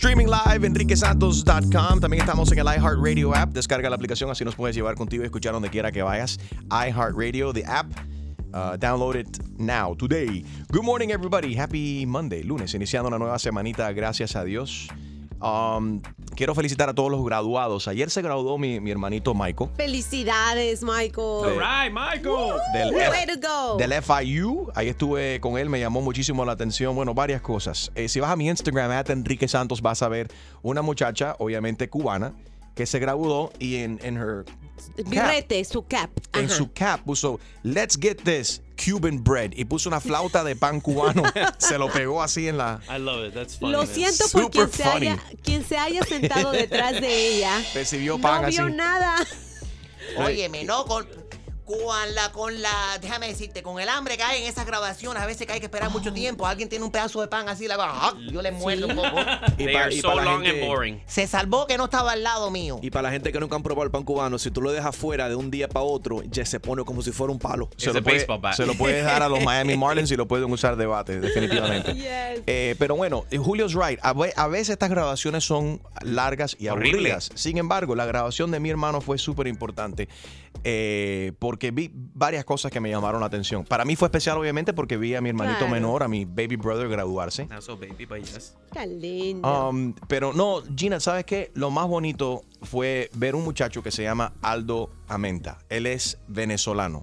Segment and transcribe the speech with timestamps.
[0.00, 2.00] Streaming live, enriquesantos.com.
[2.00, 3.52] También estamos en el iHeartRadio app.
[3.52, 6.40] Descarga la aplicación, así nos puedes llevar contigo y escuchar donde quiera que vayas.
[6.70, 7.86] iHeartRadio, the app.
[8.54, 10.42] Uh, download it now, today.
[10.72, 11.54] Good morning, everybody.
[11.54, 14.88] Happy Monday, lunes, iniciando una nueva semanita, gracias a Dios.
[15.40, 16.02] Um,
[16.36, 17.88] quiero felicitar a todos los graduados.
[17.88, 19.70] Ayer se graduó mi, mi hermanito Michael.
[19.76, 21.18] Felicidades, Michael.
[21.18, 22.60] All right, Michael.
[22.74, 23.76] Del, Way to go.
[23.76, 24.70] del FIU.
[24.74, 26.94] Ahí estuve con él, me llamó muchísimo la atención.
[26.94, 27.90] Bueno, varias cosas.
[27.94, 30.28] Eh, si vas a mi Instagram, at Enrique Santos, vas a ver
[30.62, 32.34] una muchacha, obviamente cubana,
[32.74, 34.44] que se graduó y en, en her
[35.06, 36.10] Birrete, su cap.
[36.32, 36.54] en Ajá.
[36.54, 41.22] su cap puso Let's get this Cuban bread y puso una flauta de pan cubano.
[41.58, 42.80] se lo pegó así en la.
[42.88, 43.34] I love it.
[43.34, 43.72] That's funny.
[43.72, 47.62] Lo siento por quien se, haya, quien se haya sentado detrás de ella.
[47.74, 48.56] Recibió pan no así.
[48.56, 49.16] vio nada.
[50.16, 51.06] Óyeme, no, con,
[51.70, 55.26] con la, con la, déjame decirte, con el hambre que hay en esas grabaciones, a
[55.26, 56.46] veces que hay que esperar mucho tiempo.
[56.46, 58.14] Alguien tiene un pedazo de pan así, la ¡ah!
[58.30, 59.08] yo le muerdo un poco.
[59.58, 61.02] Y They pa- are y so pa' la long gente- and boring.
[61.06, 62.78] Se salvó que no estaba al lado mío.
[62.82, 64.96] Y para la gente que nunca han probado el pan cubano, si tú lo dejas
[64.96, 67.68] fuera de un día para otro, ya se pone como si fuera un palo.
[67.72, 70.50] It's Se lo, puede- se lo puedes dar a los Miami Marlins y lo pueden
[70.50, 71.94] usar de bate, definitivamente.
[72.00, 72.42] Yes.
[72.46, 73.98] Eh, pero bueno, Julio's right.
[74.02, 76.98] A, a veces estas grabaciones son largas y Horrible.
[76.98, 77.30] aburridas.
[77.34, 80.08] Sin embargo, la grabación de mi hermano fue súper importante
[80.64, 83.64] eh, porque vi varias cosas que me llamaron la atención.
[83.64, 85.72] Para mí fue especial, obviamente, porque vi a mi hermanito Claro.
[85.72, 87.46] menor, a mi baby brother, graduarse.
[87.46, 88.56] Not so baby, but yes.
[88.72, 89.68] Qué lindo.
[89.68, 91.50] Um, pero no, Gina, ¿sabes qué?
[91.54, 95.58] Lo más bonito fue ver un muchacho que se llama Aldo Amenta.
[95.68, 97.02] Él es venezolano.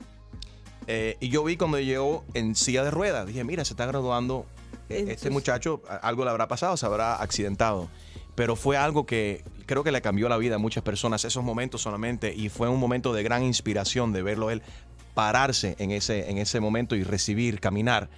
[0.88, 3.28] Eh, y yo vi cuando llegó en silla de ruedas.
[3.28, 4.46] Dije, mira, se está graduando
[4.90, 5.82] este muchacho.
[6.02, 7.90] Algo le habrá pasado, se habrá accidentado.
[8.38, 11.82] Pero fue algo que creo que le cambió la vida a muchas personas esos momentos
[11.82, 12.32] solamente.
[12.36, 14.62] Y fue un momento de gran inspiración de verlo él
[15.16, 18.10] pararse en ese, en ese momento y recibir, caminar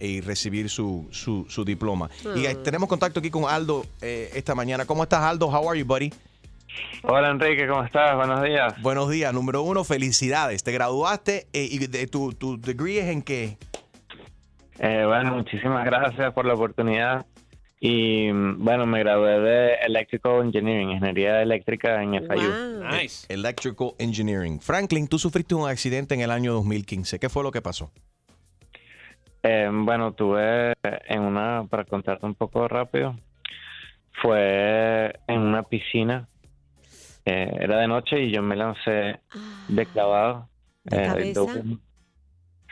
[0.00, 2.10] y recibir su, su, su diploma.
[2.34, 4.86] Y eh, tenemos contacto aquí con Aldo eh, esta mañana.
[4.86, 5.46] ¿Cómo estás, Aldo?
[5.46, 6.12] How are you, buddy?
[7.04, 8.16] Hola Enrique, ¿cómo estás?
[8.16, 8.74] Buenos días.
[8.82, 9.32] Buenos días.
[9.32, 10.64] Número uno, felicidades.
[10.64, 13.56] Te graduaste eh, y de, tu, tu degree es en qué?
[14.80, 17.24] Eh, bueno, muchísimas gracias por la oportunidad.
[17.82, 22.50] Y bueno, me gradué de Electrical Engineering, Ingeniería Eléctrica en FIU.
[22.50, 22.84] Wow.
[22.90, 23.26] Nice.
[23.32, 24.60] Electrical Engineering.
[24.60, 27.18] Franklin, tú sufriste un accidente en el año 2015.
[27.18, 27.90] ¿Qué fue lo que pasó?
[29.42, 33.16] Eh, bueno, tuve en una, para contarte un poco rápido,
[34.20, 36.28] fue en una piscina.
[37.24, 39.20] Eh, era de noche y yo me lancé
[39.68, 40.48] de clavado.
[40.84, 41.62] ¿De eh, cabeza?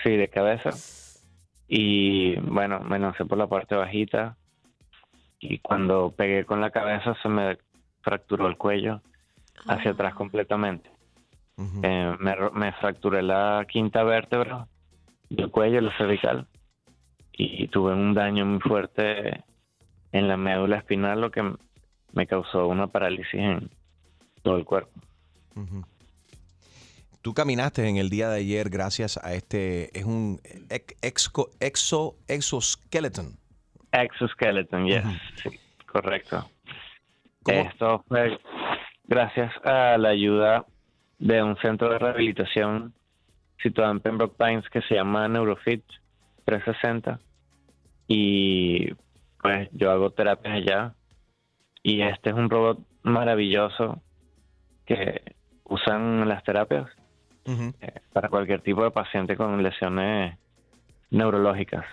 [0.03, 0.71] sí, de cabeza.
[1.67, 4.38] Y bueno, me lancé por la parte bajita.
[5.41, 7.59] Y cuando pegué con la cabeza se me
[8.03, 9.01] fracturó el cuello
[9.67, 10.91] hacia atrás completamente.
[11.57, 11.81] Ujú.
[11.83, 12.17] Eh,
[12.55, 14.69] me, fracturé la quinta vértebra
[15.29, 16.47] del cuello, la cervical,
[17.33, 19.45] y tuve un daño muy fuerte
[20.13, 21.53] en la médula espinal, lo que
[22.13, 23.71] me causó una parálisis en
[24.43, 25.01] todo el cuerpo.
[25.55, 25.85] Ujú.
[27.21, 30.41] Tú caminaste en el día de ayer gracias a este, es un
[30.71, 30.97] ex-
[31.61, 33.37] exo, exoskeleton.
[33.93, 35.05] Exoskeleton, yes,
[35.37, 35.51] sí,
[35.87, 36.49] correcto.
[37.43, 37.61] ¿Cómo?
[37.61, 38.39] Esto fue
[39.05, 40.67] gracias a la ayuda
[41.19, 42.95] de un centro de rehabilitación
[43.63, 45.85] situado en Pembroke Pines que se llama Neurofit
[46.45, 47.19] 360
[48.07, 48.93] y
[49.41, 50.95] pues yo hago terapias allá
[51.83, 54.03] y este es un robot maravilloso
[54.87, 55.23] que
[55.65, 56.87] usan las terapias
[57.47, 60.39] eh, para cualquier tipo de paciente con lesiones
[61.11, 61.85] neurológicas.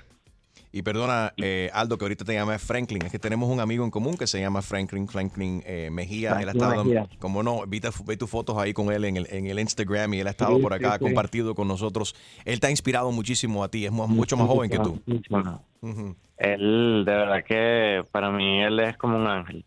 [0.77, 3.01] Y perdona, eh, Aldo, que ahorita te llama Franklin.
[3.05, 6.37] Es que tenemos un amigo en común que se llama Franklin, Franklin eh, Mejía.
[6.41, 7.07] Él ha estado, Mejía.
[7.17, 10.19] como no, vi, vi tus fotos ahí con él en el, en el Instagram y
[10.19, 11.03] él ha estado Sí, por acá, sí, ha sí.
[11.05, 12.13] compartido con nosotros.
[12.43, 15.01] Él te ha inspirado muchísimo a ti, es mu- mucho más joven que tú.
[15.05, 15.63] Muchísimo.
[15.79, 16.13] Ujú.
[16.39, 19.63] Él, de verdad que para mí él es como un ángel.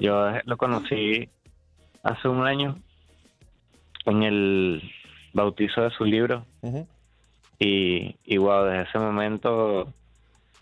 [0.00, 1.28] Yo lo conocí
[2.02, 2.78] hace un año
[4.06, 4.82] en el
[5.34, 6.44] bautizo de su libro
[7.60, 9.92] y, y wow, desde ese momento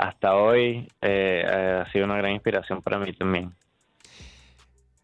[0.00, 1.44] hasta hoy eh,
[1.86, 3.52] ha sido una gran inspiración para mí también.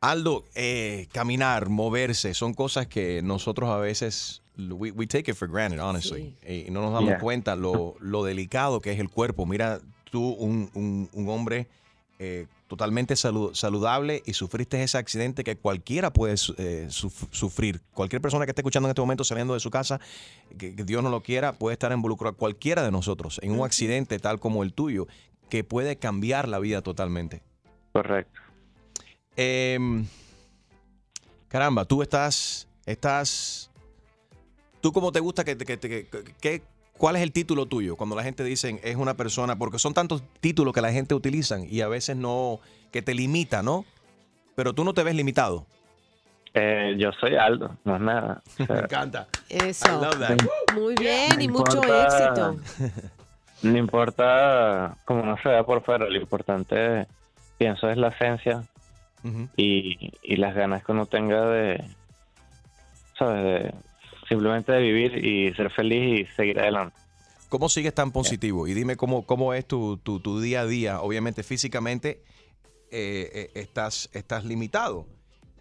[0.00, 5.48] Aldo, eh, caminar, moverse, son cosas que nosotros a veces, we, we take it for
[5.48, 6.37] granted, honestly.
[6.43, 7.19] Eh, y no nos damos Yeah.
[7.19, 9.46] cuenta lo, lo delicado que es el cuerpo.
[9.46, 11.66] Mira, tú, un, un- un hombre
[12.19, 17.81] eh, totalmente salu- saludable y sufriste ese accidente que cualquiera puede eh, suf- sufrir.
[17.93, 20.01] Cualquier persona que esté escuchando en este momento saliendo de su casa,
[20.59, 24.19] que, que Dios no lo quiera, puede estar involucrado cualquiera de nosotros en un accidente
[24.19, 25.07] tal como el tuyo,
[25.49, 27.43] que puede cambiar la vida totalmente.
[27.93, 28.41] Correcto.
[29.37, 30.05] Em,
[31.49, 33.71] caramba, tú estás, estás,
[34.81, 35.79] tú cómo te gusta que, que-
[36.41, 36.63] que-
[36.98, 37.96] ¿cuál es el título tuyo?
[37.96, 41.66] Cuando la gente dice es una persona, porque son tantos títulos que la gente utilizan
[41.69, 42.60] y a veces no,
[42.93, 43.84] que te limita, ¿no?
[44.54, 45.66] Pero tú no te ves limitado.
[46.54, 48.43] Eh, yo soy Aldo, no es nada.
[48.60, 49.28] O sea, encanta.
[49.48, 49.87] Eso.
[49.87, 50.37] I love that.
[50.75, 52.56] Muy bien y mucho éxito.
[53.62, 57.06] No importa cómo no se vea por fuera, lo importante,
[57.56, 58.64] pienso, es la esencia
[59.56, 61.82] y, y las ganas que uno tenga de,
[63.19, 63.43] ¿sabes?
[63.43, 63.75] De,
[64.28, 66.96] simplemente de vivir y ser feliz y seguir adelante.
[67.49, 68.67] ¿Cómo sigues tan positivo?
[68.67, 71.00] Y dime cómo, cómo es tu, tu- tu día a día.
[71.00, 72.23] Obviamente físicamente
[72.90, 75.06] eh, eh, estás, estás limitado,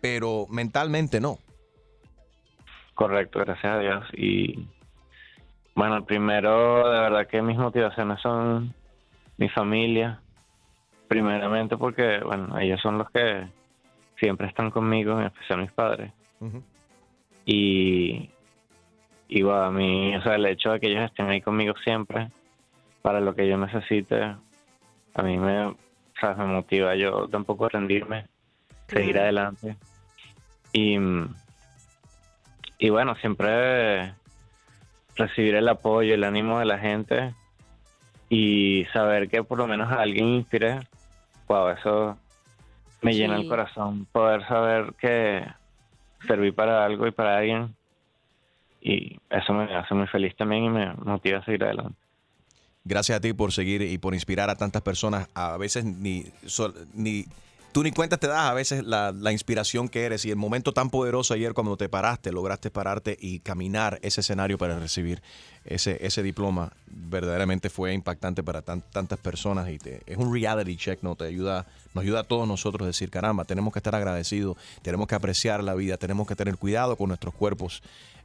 [0.01, 1.37] pero mentalmente no.
[2.95, 4.05] Correcto, gracias a Dios.
[4.13, 4.67] Y
[5.75, 8.73] bueno, primero, de verdad que mis motivaciones son
[9.37, 10.21] mi familia,
[11.07, 13.47] primeramente porque, bueno, ellos son los que
[14.19, 16.11] siempre están conmigo, en especial mis padres.
[16.39, 16.63] Ujú.
[17.45, 18.29] Y,
[19.27, 22.29] y bueno, a mí, o sea, el hecho de que ellos estén ahí conmigo siempre,
[23.01, 24.35] para lo que yo necesite,
[25.13, 25.77] a mí me, o
[26.19, 28.27] sea, me motiva yo tampoco a rendirme,
[28.87, 29.77] seguir adelante.
[30.73, 30.97] Y,
[32.77, 34.13] y bueno, siempre
[35.15, 37.33] recibir el apoyo, el ánimo de la gente
[38.29, 40.79] y saber que por lo menos a alguien inspiré,
[41.47, 42.17] wow, eso
[43.01, 44.05] me llena el corazón.
[44.11, 45.45] Poder saber que
[46.27, 47.75] serví para algo y para alguien
[48.87, 51.97] y eso me hace muy feliz también y me motiva a seguir adelante.
[52.83, 55.27] Gracias a ti por seguir y por inspirar a tantas personas.
[55.33, 56.25] A veces ni,
[56.93, 57.25] ni
[57.71, 60.71] tú ni cuenta te das a veces la, la inspiración que eres y el momento
[60.71, 65.23] tan poderoso ayer cuando te paraste, lograste pararte y caminar ese escenario para recibir
[65.65, 70.77] ese, ese diploma, verdaderamente fue impactante para tan- tantas personas y te- es un reality
[70.77, 71.15] check, ¿no?
[71.15, 71.65] Te ayuda,
[71.95, 75.63] nos ayuda a todos nosotros a decir, caramba, tenemos que estar agradecidos, tenemos que apreciar
[75.63, 77.81] la vida, tenemos que tener cuidado con nuestros cuerpos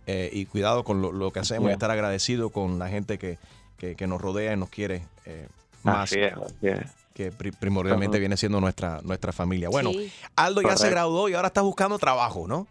[0.07, 1.73] eh, y cuidado con lo, lo que hacemos y Bien.
[1.75, 3.39] estar agradecidos con la gente que,
[3.79, 5.47] que, que nos rodea y nos quiere eh,
[5.83, 6.81] más Así es, así es.
[7.15, 9.69] que pri- primordialmente viene siendo nuestra, nutra familia.
[9.69, 10.13] Bueno, Sí.
[10.37, 12.67] Aldo ya se graduó y ahora está buscando trabajo, ¿no?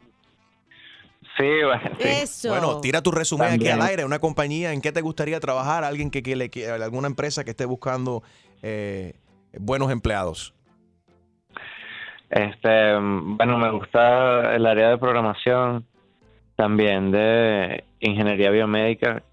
[1.38, 2.08] Sí, bueno, sí.
[2.08, 2.50] Eso.
[2.50, 3.82] Bueno, tira tu resumen aquí También.
[3.82, 5.84] al aire, una compañía, ¿en qué te gustaría trabajar?
[5.86, 8.24] Alguien que, que le que- alguna empresa que esté buscando
[8.62, 9.14] eh,
[9.58, 10.54] buenos empleados.
[12.30, 15.86] Este, mm, bueno, me gusta el área de programación,
[16.60, 19.24] también de ingeniería biomédica,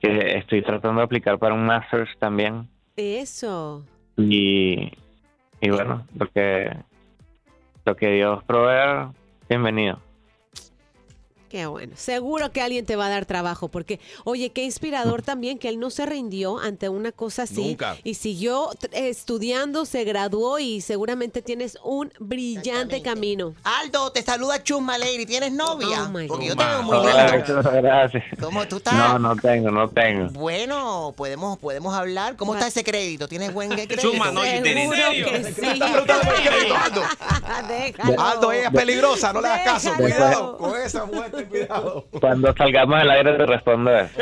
[0.00, 2.68] que estoy tratando de aplicar para un master's también.
[2.96, 3.84] Eso.
[4.16, 4.92] Y,
[5.60, 6.70] y bueno, lo que,
[7.84, 9.08] lo que Dios provee,
[9.48, 9.98] bienvenido.
[11.48, 11.92] Qué bueno.
[11.96, 15.78] Seguro que alguien te va a dar trabajo, porque, oye, qué inspirador también que él
[15.78, 17.68] no se rindió ante una cosa así.
[17.68, 17.96] Nunca.
[18.04, 23.54] Y siguió estudiando, se graduó y seguramente tienes un brillante camino.
[23.62, 25.26] Aldo, te saluda Chusma Lady.
[25.26, 26.04] ¿Tienes novia?
[26.04, 26.62] Oh, my Porque yo God.
[26.62, 27.22] te veo muy Chuma.
[27.42, 27.70] lindo.
[27.82, 28.24] Gracias.
[28.40, 28.94] ¿Cómo tú estás?
[28.94, 30.30] No, no tengo, no tengo.
[30.30, 32.36] Bueno, podemos, podemos hablar.
[32.36, 33.28] ¿Cómo está ese crédito?
[33.28, 33.96] ¿Tienes buen crédito?
[34.00, 35.26] Chuma, no, ¿en Seguro serio?
[35.26, 35.80] que sí.
[36.74, 37.02] Aldo.
[38.22, 39.94] Aldo, ella es peligrosa, no le hagas caso.
[39.96, 42.06] Cuidado con esa mujer, cuidado.
[42.20, 44.08] Cuando salgamos al aire te responderé.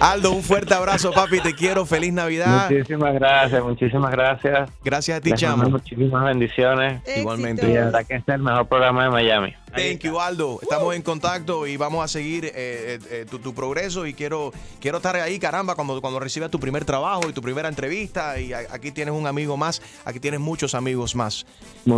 [0.00, 1.40] Aldo, un fuerte abrazo, papi.
[1.40, 1.86] Te quiero.
[1.86, 2.70] Feliz Navidad.
[2.70, 4.70] Muchísimas gracias, muchísimas gracias.
[4.84, 5.68] Gracias a ti, Les chamo.
[5.68, 7.02] muchísimas bendiciones.
[7.16, 7.68] Igualmente.
[7.68, 9.54] Y verdad que este es el mejor programa de Miami.
[9.74, 10.58] Thank you, Aldo.
[10.62, 14.52] Estamos en contacto y vamos a seguir eh, eh, eh, tu, tu progreso y quiero,
[14.80, 18.52] quiero estar ahí, caramba, cuando, cuando recibas tu primer trabajo y tu primera entrevista y
[18.52, 21.44] a- aquí tienes un amigo más, aquí tienes muchos amigos más.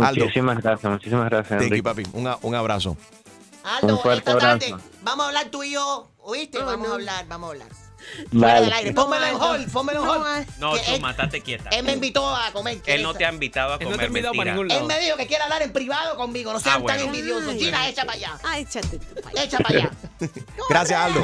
[0.01, 1.59] Aldo, Muchísimas gracias, muchísimas gracias.
[1.59, 1.83] thank you, Enrique.
[1.83, 2.03] papi.
[2.13, 2.97] Un, un abrazo.
[3.63, 4.89] Aldo, Un fuerte esta tarde abrazo.
[5.03, 6.09] vamos a hablar tú y yo.
[6.19, 6.59] ¿Oíste?
[6.59, 6.93] Vamos no.
[6.93, 7.67] a hablar, vamos a hablar.
[8.31, 8.91] Fuera del aire.
[8.91, 8.93] Vale.
[8.93, 9.49] Pónmelo No, Aldo.
[9.51, 10.47] hold, pónmelo en hold.
[10.59, 11.69] No, Que Chuma, estate quieta.
[11.71, 12.79] él me invitó a comer.
[12.85, 14.71] Él no ¿qué te ha invitado a Él no comer te ha invitado para ningún
[14.71, 16.53] Él me dijo que quiere hablar en privado conmigo.
[16.53, 16.97] No sean Ah, bueno.
[16.99, 17.49] tan envidiosos.
[17.53, 17.59] Ay.
[17.59, 18.37] China, echa para allá.
[18.43, 19.43] Ah, échate tú pa' allá.
[19.43, 19.91] Echa para allá.
[20.69, 21.21] Gracias, Aldo.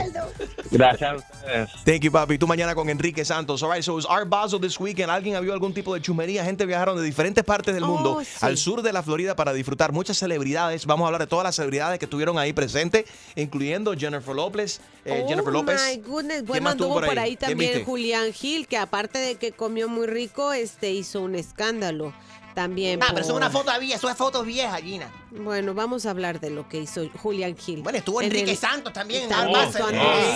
[0.72, 1.70] Gracias a ustedes.
[1.86, 2.38] Thank you, papi.
[2.38, 3.62] Tú mañana con Enrique Santos.
[3.64, 5.10] All right, so it's Art Basel this weekend.
[5.10, 6.44] ¿Alguien vio algún tipo de chumería?
[6.44, 8.28] Gente viajaron de diferentes partes del Oh, mundo sí.
[8.42, 9.92] al sur de la Florida para disfrutar.
[9.92, 10.86] Muchas celebridades.
[10.86, 14.80] Vamos a hablar de todas las celebridades que estuvieron ahí presentes, incluyendo Jennifer López.
[15.06, 15.82] eh, Oh Jennifer López.
[15.90, 16.34] my goodness.
[16.38, 17.30] ¿Quién Bueno, anduvo por por ahí?
[17.32, 17.86] ahí, ¿Quién también?
[17.86, 22.14] Julián Gil, que aparte de que comió muy rico, este hizo un escándalo.
[22.54, 23.00] También.
[23.02, 25.12] Ah, pero eso es una por- foto vieja, eso es fotos viejas, Gina.
[25.32, 27.82] Bueno, vamos a hablar de lo que hizo Julian Hill.
[27.82, 29.24] Bueno, estuvo En Enrique el- Santos también.
[29.34, 29.72] Hablar-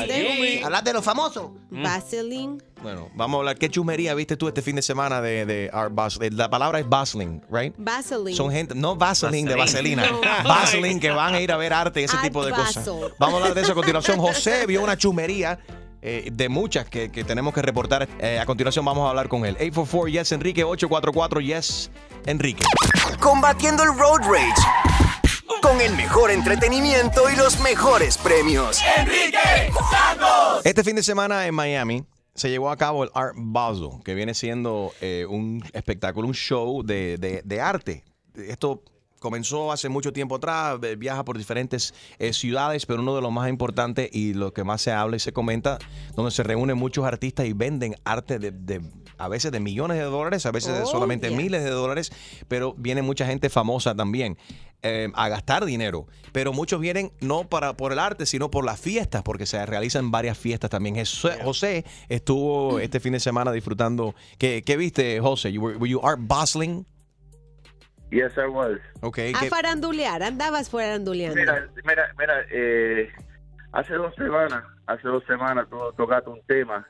[0.07, 1.51] de- Hablar de los famosos.
[1.69, 2.57] Vaseline.
[2.81, 3.57] Bueno, vamos a hablar.
[3.59, 6.35] ¿Qué chusmería viste tú este fin de semana de, de Art Basel?
[6.35, 7.75] La palabra es bustling, right?
[7.77, 8.35] Vaseline.
[8.35, 10.01] Son gente, no Vaseline de Vaseline.
[10.01, 10.49] vaselina, No.
[10.49, 12.83] Vaseline que van a ir a ver arte y ese Art tipo de cosas.
[13.19, 14.17] Vamos a hablar de eso a continuación.
[14.19, 15.59] José vio una chumería
[16.01, 18.07] eh, de muchas que, que tenemos que reportar.
[18.19, 19.55] Eh, a continuación vamos a hablar con él.
[19.59, 21.91] 844 Yes Enrique, 844 Yes
[22.25, 22.63] Enrique.
[23.19, 24.61] Combatiendo el road rage.
[25.61, 28.79] Con el mejor entretenimiento y los mejores premios.
[30.63, 34.33] Este fin de semana en Miami se llevó a cabo el Art Basel, que viene
[34.33, 38.03] siendo eh, un espectáculo, un show de, de- de arte.
[38.35, 38.83] Esto
[39.19, 43.49] comenzó hace mucho tiempo atrás, viaja por diferentes eh, ciudades, pero uno de los más
[43.49, 45.79] importantes y lo que más se habla y se comenta,
[46.15, 48.81] donde se reúnen muchos artistas y venden arte de, de-
[49.19, 51.37] a veces de millones de dólares, a veces de Oh, solamente yes.
[51.37, 52.11] miles de dólares,
[52.47, 54.37] pero viene mucha gente famosa también
[54.83, 56.05] eh, a gastar dinero.
[56.33, 60.11] Pero muchos vienen no para por el arte, sino por las fiestas, porque se realizan
[60.11, 60.95] varias fiestas también.
[60.97, 64.13] José, José estuvo este fin de semana disfrutando.
[64.37, 65.51] ¿Qué, qué viste, José?
[65.51, 66.85] You were, were you art bustling?
[68.11, 68.79] Yes, I was.
[69.01, 69.33] Okay.
[69.35, 71.35] A ¿qué- farandulear, andabas faranduleando.
[71.39, 73.09] Mira, mira, mira, eh,
[73.73, 76.87] hace dos semanas, hace dos semanas tú tocaste un tema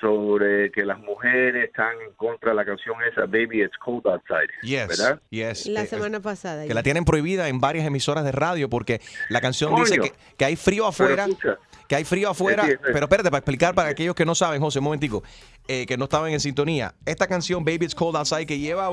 [0.00, 4.48] sobre que las mujeres están en contra de la canción esa, Baby It's Cold Outside.
[4.62, 5.20] Yes, ¿Verdad?
[5.28, 5.66] yes.
[5.66, 6.66] La Eh, semana pasada.
[6.66, 9.84] que la tienen prohibida en varias emisoras de radio porque la canción Coño.
[9.84, 11.26] dice que, que hay frío afuera.
[11.26, 11.58] Pero escucha,
[11.90, 12.90] Que hay frío afuera, Sí, sí, sí.
[12.92, 15.24] pero espérate, para explicar para aquellos que no saben, José, un momentico,
[15.66, 16.94] eh, que no estaban en sintonía.
[17.04, 18.88] Esta canción, Baby It's Cold Outside, que lleva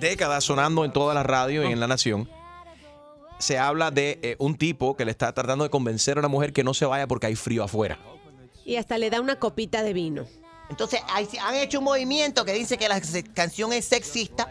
[0.00, 2.30] décadas sonando en toda la radio y en la nación,
[3.38, 6.54] se habla de eh, un tipo que le está tratando de convencer a una mujer
[6.54, 7.98] que no se vaya porque hay frío afuera.
[8.64, 10.24] Y hasta le da una copita de vino.
[10.70, 13.02] Entonces, hay- han hecho un movimiento que dice que la
[13.34, 14.48] canción es sexista.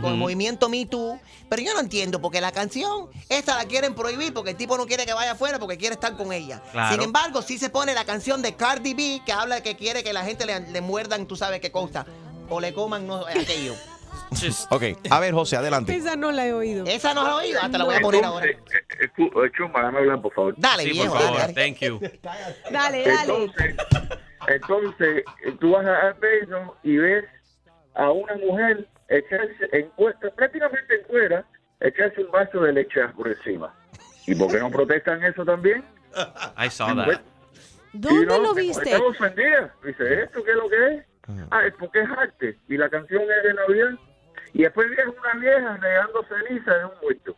[0.00, 1.20] Con el movimiento Me Too.
[1.48, 4.86] Pero yo no entiendo, porque la canción, esta la quieren prohibir porque el tipo no
[4.86, 6.62] quiere que vaya afuera porque quiere estar con ella.
[6.72, 6.94] Claro.
[6.94, 10.02] Sin embargo, sí se pone la canción de Cardi B que habla de que quiere
[10.02, 12.06] que la gente le, le muerdan, tú sabes qué cosa.
[12.48, 13.74] O le coman no, aquello.
[14.70, 15.94] Ok, a ver, José, adelante.
[15.94, 16.84] Esa no la he oído.
[16.86, 18.46] Esa no la he oído, hasta la voy a poner ahora.
[18.46, 20.54] entonces, eh, eh, eh, Chuma, déjame hablar, por favor.
[20.56, 21.38] Dale, sí, por viejo, favor.
[21.38, 21.54] dale, dale.
[21.54, 22.00] Thank you.
[22.70, 23.32] Dale, dale.
[23.44, 23.76] Entonces,
[24.48, 27.24] entonces, eh, tú vas a Bezos y ves
[27.94, 31.44] a una mujer echarse en cuesta, prácticamente en cuera,
[31.80, 33.74] echarse un vaso de leche por encima.
[34.26, 35.84] ¿Y por qué no protestan eso también?
[36.56, 37.24] I saw Pues, that.
[37.92, 38.90] ¿Dónde Y no, lo viste?
[38.90, 39.72] Estaba ofendida.
[39.84, 41.04] Dice, ¿esto qué es lo que es?
[41.50, 42.58] Ah, es porque es arte.
[42.68, 43.98] Y la canción es de Navidad.
[44.52, 47.36] Y después viene una vieja regando ceniza de un muerto.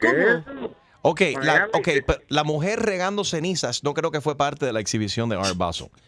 [0.00, 0.18] ¿Qué ¿Cómo?
[0.18, 0.76] es eso?
[1.10, 1.70] Ok, la, Miami.
[1.74, 5.36] ok, pero la mujer regando cenizas no creo que fue parte de la exhibición de
[5.36, 5.88] Art Basel.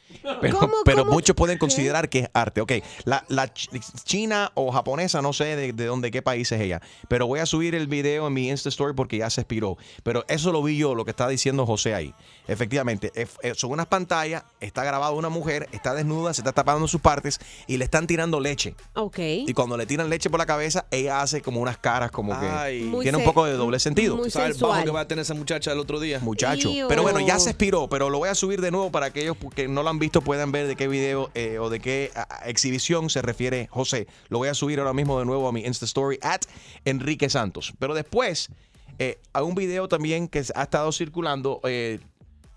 [0.40, 1.12] Pero, ¿Cómo, pero cómo?
[1.12, 1.60] muchos pueden ¿Qué?
[1.60, 2.60] considerar que es arte.
[2.60, 2.72] Ok,
[3.04, 3.70] la, la ch-
[4.02, 6.82] china o japonesa, no sé de, de dónde, qué país es ella.
[7.08, 9.78] Pero voy a subir el video en mi Insta Story porque ya se expiró.
[10.02, 12.12] Pero eso lo vi yo, lo que está diciendo José ahí.
[12.48, 13.12] Efectivamente,
[13.54, 17.38] son unas pantallas, está grabada una mujer, está desnuda, se está tapando sus partes
[17.68, 18.74] y le están tirando leche.
[18.94, 19.18] Ok.
[19.20, 22.46] Y cuando le tiran leche por la cabeza, ella hace como unas caras como que
[22.46, 22.82] Ay.
[22.82, 24.16] Muy tiene un poco de doble sentido.
[24.16, 24.84] muy ¿Sabes el bajo sensual.
[24.90, 26.18] Que va a tener esa muchacha el otro día?
[26.20, 26.70] Muchacho.
[26.70, 26.88] Iu.
[26.88, 29.68] Pero bueno, ya se expiró, pero lo voy a subir de nuevo para aquellos que
[29.68, 32.48] no lo han visto puedan ver de qué video eh, o de qué a- a,
[32.48, 34.06] exhibición se refiere José.
[34.28, 36.40] Lo voy a subir ahora mismo de nuevo a mi Insta Story at
[36.84, 37.72] Enrique Santos.
[37.78, 38.48] Pero después,
[38.98, 42.00] eh, hay un video también que ha estado circulando eh,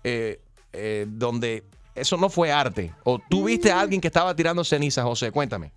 [0.04, 0.40] eh,
[0.72, 1.64] eh, donde
[1.94, 2.92] eso no fue arte.
[3.04, 5.72] O tú viste a alguien que estaba tirando cenizas, José, cuéntame.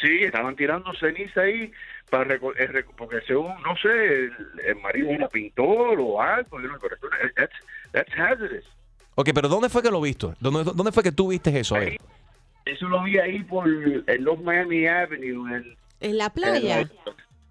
[0.00, 1.70] Sí, estaban tirando ceniza ahí
[2.08, 4.32] para eh, porque según, no sé, el,
[4.66, 7.54] el marido era pintor o algo, no- pero eso, that's,
[7.92, 8.64] that's hazardous.
[9.16, 10.28] Ok, pero ¿dónde fue que lo viste?
[10.40, 11.76] ¿Dónde, dónde fue que tú viste eso?
[11.76, 11.98] A ver.
[12.64, 15.56] Eso lo vi ahí por el North Miami Avenue.
[15.56, 16.88] En, En la playa.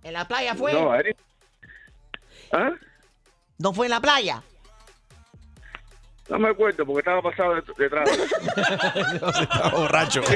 [0.04, 0.74] En la playa fue.
[0.74, 1.16] no, No, ahí-
[2.52, 2.72] ¿Ah?
[3.74, 4.42] fue en la playa.
[6.30, 8.08] No me acuerdo porque estaba pasado det- detrás.
[9.42, 10.22] Estaba borracho.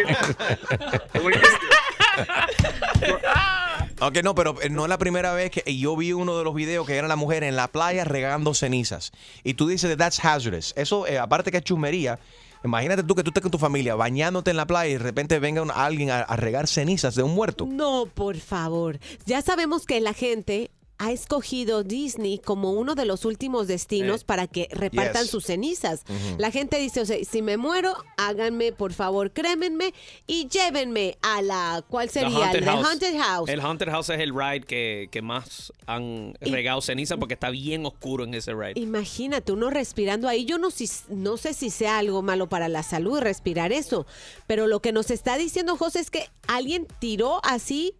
[4.01, 6.53] Ok, no, pero eh, no es la primera vez que yo vi uno de los
[6.53, 9.11] videos que era la mujer en la playa regando cenizas.
[9.43, 10.73] Y tú dices, that's hazardous.
[10.75, 12.19] Eso, eh, aparte que es chusmería,
[12.63, 15.39] imagínate tú que tú estés con tu familia bañándote en la playa y de repente
[15.39, 17.65] venga alguien a regar cenizas de un muerto.
[17.65, 18.99] No, por favor.
[19.25, 20.69] Ya sabemos que la gente
[21.03, 24.23] ha escogido Disney como uno de los últimos destinos Eh.
[24.25, 25.31] para que repartan Yes.
[25.31, 26.03] sus cenizas.
[26.37, 29.93] La gente dice, o sea, si me muero, háganme, por favor, crémenme
[30.27, 32.37] y llévenme a la, ¿cuál The sería?
[32.45, 32.85] Haunted El House.
[32.87, 33.49] Haunted House.
[33.49, 37.49] El Haunted House es el ride que, que más han Y- regado ceniza porque está
[37.49, 38.79] bien oscuro en ese ride.
[38.79, 40.45] Imagínate, uno respirando ahí.
[40.45, 44.05] Yo no, si- no sé si sea algo malo para la salud respirar eso,
[44.47, 47.93] pero lo que nos está diciendo José es que alguien tiró así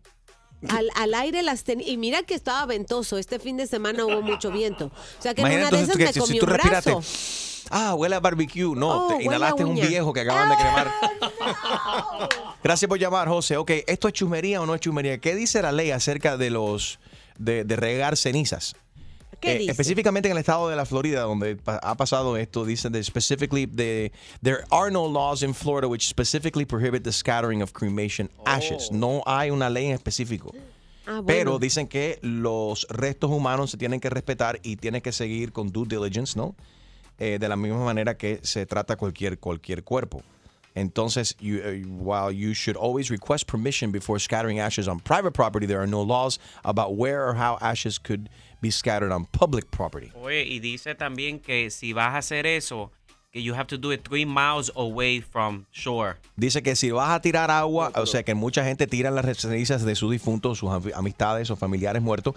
[0.70, 1.88] al, al aire las tenía.
[1.88, 3.18] Y mira que estaba ventoso.
[3.18, 4.86] Este fin de semana hubo mucho viento.
[5.20, 7.08] O sea que en una de esas me comí tú un respiraste, brazo.
[7.70, 8.76] ah, huele a barbecue.
[8.76, 10.92] No, Oh, te inhalaste un viejo que acaban de quemar.
[12.64, 13.58] Gracias por llamar, José.
[13.58, 15.18] Ok, ¿esto es chumería o no es chumería?
[15.20, 17.00] ¿Qué dice la ley acerca de los
[17.38, 18.76] de, de regar cenizas?
[19.44, 19.72] ¿Qué Eh, dice?
[19.72, 23.68] específicamente en el estado de la Florida, donde pa- ha pasado esto, dicen de specifically
[23.68, 28.90] there are no laws in Florida which specifically prohibit the scattering of cremation ashes.
[28.92, 30.52] No hay una ley en específico.
[31.06, 31.26] Ah, bueno.
[31.26, 35.70] Pero dicen que los restos humanos se tienen que respetar y tienen que seguir con
[35.74, 36.56] due diligence, ¿no?
[37.20, 40.24] Eh, de la misma manera que se trata cualquier, cualquier cuerpo.
[40.76, 45.66] Entonces, you, uh, while you should always request permission before scattering ashes on private property,
[45.68, 48.30] there are no laws about where or how ashes could
[48.62, 50.12] be scattered on public property.
[50.16, 52.92] Oye, y dice también que si vas a hacer eso,
[53.32, 56.18] que you have to do it three miles away from shore.
[56.38, 59.84] Dice que si vas a tirar agua, o sea que mucha gente tira las cenizas
[59.84, 62.36] de sus difuntos, sus am- amistades o familiares muertos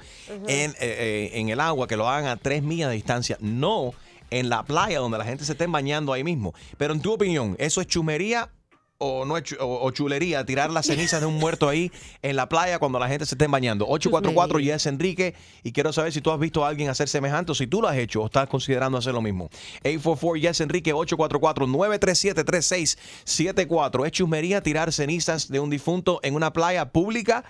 [0.49, 3.93] en, eh, eh, en el agua, que lo hagan a tres millas de distancia, no
[4.31, 6.55] en la playa donde la gente se esté bañando ahí mismo.
[6.79, 8.51] Pero en tu opinión, ¿eso es chumería
[8.99, 11.93] o no es o, o chulería tirar las cenizas de un muerto ahí
[12.23, 13.87] en la playa cuando la gente se esté bañando?
[13.87, 17.55] 844 Yes Enrique y quiero saber si tú has visto a alguien hacer semejante o
[17.55, 19.51] si tú lo has hecho o estás considerando hacer lo mismo.
[19.85, 24.07] 844 Yes Enrique 844 937 3674.
[24.07, 27.45] ¿Es chumería tirar cenizas de un difunto en una playa pública?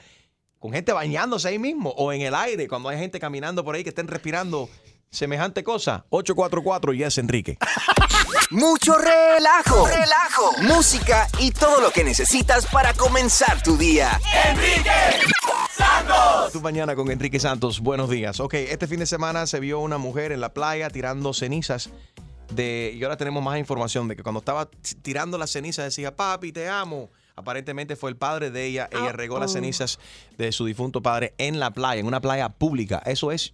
[0.58, 3.82] con gente bañándose ahí mismo o en el aire cuando hay gente caminando por ahí
[3.82, 4.68] que estén respirando
[5.10, 6.04] semejante cosa.
[6.10, 7.58] 844 Yes Enrique.
[8.50, 9.86] Mucho relajo.
[9.86, 10.52] Relajo.
[10.62, 14.20] Música y todo lo que necesitas para comenzar tu día.
[14.48, 14.90] Enrique
[15.70, 16.52] Santos.
[16.52, 17.80] Tu mañana con Enrique Santos.
[17.80, 18.40] Buenos días.
[18.40, 21.90] Ok, este fin de semana se vio una mujer en la playa tirando cenizas
[22.52, 24.68] de y ahora tenemos más información de que cuando estaba
[25.02, 28.88] tirando las cenizas decía, "Papi, te amo." Aparentemente fue el padre de ella.
[28.90, 29.54] Ella regó las oh.
[29.54, 29.98] cenizas
[30.38, 33.02] de su difunto padre en la playa, en una playa pública.
[33.04, 33.52] Eso es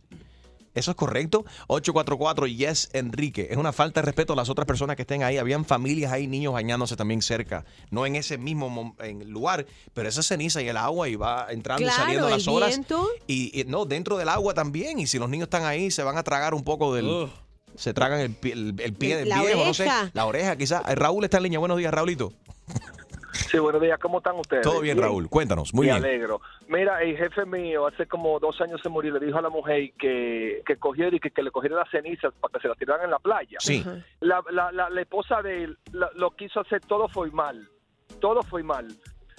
[0.75, 1.45] ¿Eso es correcto?
[1.69, 3.49] 844 Yes Enrique.
[3.51, 5.37] Es una falta de respeto a las otras personas que estén ahí.
[5.39, 7.65] Habían familias ahí, niños bañándose también cerca.
[7.91, 11.83] No en ese mismo en lugar, pero esa ceniza y el agua y va entrando
[11.85, 12.69] Claro, y saliendo el las horas.
[12.71, 13.07] viento.
[13.27, 14.99] Y, y no, dentro del agua también.
[14.99, 17.29] Y si los niños están ahí, se van a tragar un poco del.
[17.75, 19.85] Se tragan el pie, el, el pie del La viejo, no sé.
[19.85, 20.11] oreja.
[20.15, 20.83] La oreja, quizás.
[20.89, 21.59] Eh, Raúl está en línea.
[21.59, 22.33] Buenos días, Raulito.
[23.33, 23.99] Sí, buenos días.
[23.99, 24.63] ¿Cómo están ustedes?
[24.63, 25.29] Todo bien, Raúl.
[25.29, 25.73] Cuéntanos.
[25.75, 26.05] Muy Me bien.
[26.05, 26.41] alegro.
[26.69, 29.13] Mira, el jefe mío hace como dos años se murió.
[29.19, 32.33] Le dijo a la mujer que, que cogiera y que, que le cogiera las cenizas
[32.41, 33.59] para que se las tiraran en la playa.
[33.61, 33.85] Sí.
[34.21, 37.69] La, la, la, la esposa de él la- lo quiso hacer todo fue mal.
[38.21, 38.89] Todo fue mal.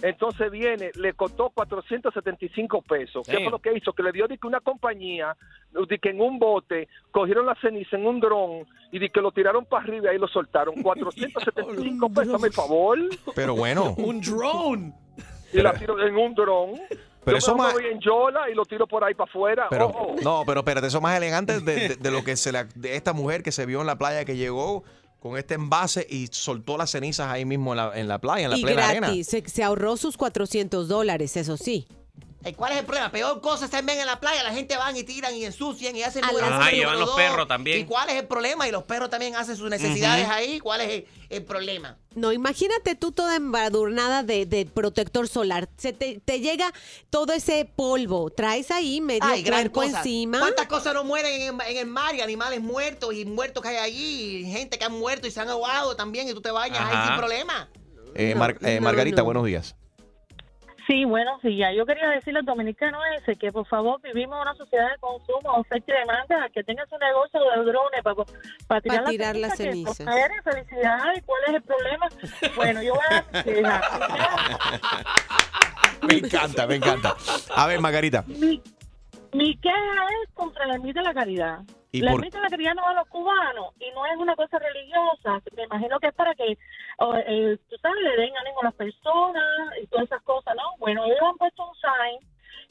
[0.05, 3.25] Entonces viene, le costó 475 pesos.
[3.25, 3.43] ¿Qué Damn.
[3.43, 3.93] fue lo que hizo?
[3.93, 5.35] Que le dio de que una compañía,
[5.71, 9.31] de que en un bote, cogieron la ceniza en un dron y de que lo
[9.31, 10.75] tiraron para arriba y ahí lo soltaron.
[10.83, 12.99] 475 pesos, hazme el favor.
[13.33, 13.93] Pero bueno.
[13.97, 14.93] Un drone.
[15.53, 16.71] Y la tiro en un dron.
[17.23, 19.67] Pero Yo eso más- me voy en Yola y lo tiro por ahí para afuera.
[19.69, 22.65] Pero, no, pero espérate, eso es más elegante de, de- de lo que se le,
[22.75, 24.83] de esta mujer que se vio en la playa que llegó
[25.23, 28.51] con este envase y soltó las cenizas ahí mismo en la, en la playa, en
[28.51, 29.07] la y plena arena.
[29.07, 29.27] gratis.
[29.27, 31.87] Se, se ahorró sus 400 dólares, eso sí.
[32.45, 33.09] Eh, ¿Cuál es el problema?
[33.09, 34.43] Peor cosa es también en la playa.
[34.43, 36.77] La gente van y tiran y ensucian y hacen A número las- uno, Ajá, número
[36.89, 37.15] llevan los dos.
[37.15, 37.79] perros también.
[37.79, 38.67] ¿Y cuál es el problema?
[38.67, 40.59] Y los perros también hacen sus necesidades ahí.
[40.59, 41.97] ¿Cuál es el, el problema?
[42.15, 45.69] No, imagínate tú toda embadurnada de, de protector solar.
[45.77, 46.73] Se te, te llega
[47.09, 48.29] todo ese polvo.
[48.29, 49.99] Traes ahí medio Ay, gran cosa.
[49.99, 50.39] encima.
[50.39, 52.13] ¿Cuántas cosas no mueren en, el- en el mar?
[52.13, 54.37] Y animales muertos y muertos que hay allí.
[54.47, 56.27] Y gente que han muerto y se han ahogado también.
[56.27, 57.69] Y tú te bañas ahí sin problema.
[58.15, 59.23] Eh, No, Mar- eh, no, Margarita, no.
[59.25, 59.75] buenos días.
[60.87, 61.73] Sí, buenos días.
[61.75, 65.53] Yo quería decirle al dominicano ese que por favor vivimos en una sociedad de consumo,
[65.53, 68.15] oferta y demanda, que tenga su negocio de drones para,
[68.67, 70.05] para tirar, Pa' tirar la las ceniza, que cenizas.
[70.05, 71.23] prospere, felicidades.
[71.25, 72.07] ¿Cuál es el problema?
[72.55, 73.81] Bueno, yo voy a.
[76.07, 77.15] Me encanta, me encanta.
[77.55, 78.23] A ver, Margarita.
[78.27, 78.61] Mi,
[79.31, 81.59] mi queja es contra la de la caridad.
[81.93, 85.41] ¿Y la por- la va a los cubanos y no es una cosa religiosa.
[85.55, 89.43] Me imagino que es para que, eh, tú sabes, le den ánimo a las personas
[89.81, 90.63] y todas esas cosas, ¿no?
[90.79, 92.19] Bueno, ellos han puesto un sign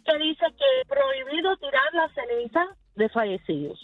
[0.04, 3.78] que dice que prohibido tirar las cenizas de fallecidos.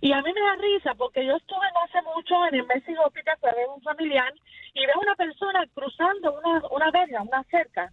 [0.00, 3.36] Y a mí me da risa porque yo estuve no hace mucho en el Hospital
[3.40, 4.32] para ver un familiar
[4.74, 7.92] y veo una persona cruzando una, una verga, una cerca,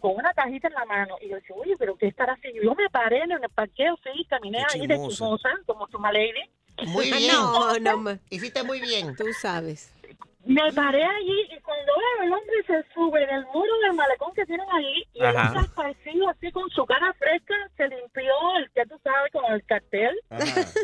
[0.00, 1.16] con una cajita en la mano.
[1.20, 2.62] Y yo decía, oye, pero ¿qué estará haciendo?
[2.62, 5.50] Yo me paré en el parqueo, sí, caminé Qué ahí de chismosa.
[5.66, 6.42] como tu lady.
[6.86, 7.32] Muy bien.
[7.32, 9.14] No, no, Hiciste muy bien.
[9.16, 9.92] tú sabes.
[10.44, 14.32] Me paré allí y cuando veo el hombre se sube en el muro del malecón
[14.34, 18.68] que tienen ahí y él está esparcido así con su cara fresca, se limpió el
[18.72, 20.18] que tú sabes con el cartel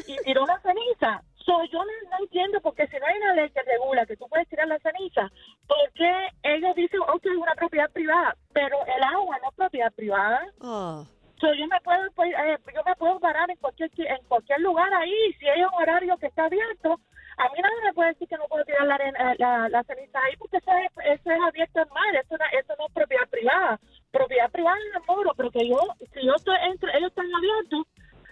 [0.07, 1.23] y tiró la ceniza.
[1.49, 4.29] So, yo no, no entiendo porque si no hay una ley que regula que tú
[4.29, 5.31] puedes tirar la ceniza,
[5.67, 8.37] ¿por qué ellos dicen, ok, es una propiedad privada?
[8.53, 10.43] Pero el agua no es propiedad privada.
[10.63, 11.05] nada.
[11.41, 14.93] So, yo me puedo pues, eh, yo me puedo parar en cualquier en cualquier lugar
[14.93, 17.01] ahí si hay un horario que está abierto
[17.37, 20.19] a mí nadie me puede decir que no puedo tirar la, arena- la, la ceniza
[20.19, 23.29] ahí porque eso es, eso es abierto al mar eso, no- eso no es propiedad
[23.31, 23.79] privada
[24.11, 25.79] propiedad privada es el muro pero que yo
[26.13, 27.87] si yo estoy entre ellos están abiertos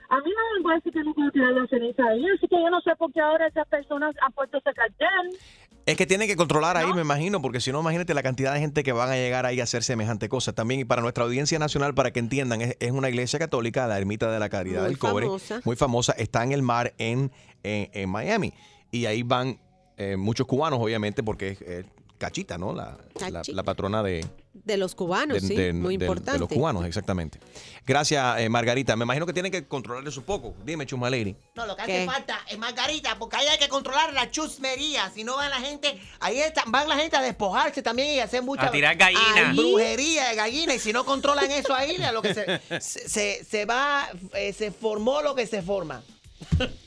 [0.08, 2.70] a mí nadie me decir que no puedo tirar la ceniza ahí así que yo
[2.70, 5.38] no sé por qué ahora esas personas han puesto ese cartel
[5.86, 8.58] Es que tienen que controlar ahí, me imagino, porque si no, imagínate la cantidad de
[8.60, 10.52] gente que van a llegar ahí a hacer semejante cosa.
[10.52, 13.96] También, y para nuestra audiencia nacional, para que entiendan, es, es una iglesia católica, la
[13.96, 15.60] Ermita de la Caridad Muy del Cobre, famosa.
[15.64, 17.30] muy famosa, está en el mar en,
[17.62, 18.52] en, en Miami.
[18.90, 19.60] Y ahí van
[19.96, 21.84] eh, muchos cubanos, obviamente, porque es eh,
[22.18, 22.72] Cachita, ¿no?
[22.74, 22.96] La,
[23.30, 26.32] la- patrona de, De los cubanos, de- sí, de- muy de- importante.
[26.32, 27.38] de los cubanos, exactamente.
[27.86, 28.96] Gracias, eh, Margarita.
[28.96, 30.54] Me imagino que tienen que controlar eso un poco.
[30.64, 31.36] Dime, Chuma Lady.
[31.54, 31.96] No, lo que ¿Qué?
[31.98, 35.10] hace falta es Margarita, porque ahí hay que controlar la chusmería.
[35.14, 38.24] Si no van la gente, ahí está- van la gente a despojarse también y a
[38.24, 39.54] hacer mucha A tirar gallinas.
[39.54, 40.74] Brujería de gallina.
[40.74, 44.52] Y si no controlan eso ahí, a lo que se, se, se- se va, eh,
[44.52, 46.02] se formó lo que se forma.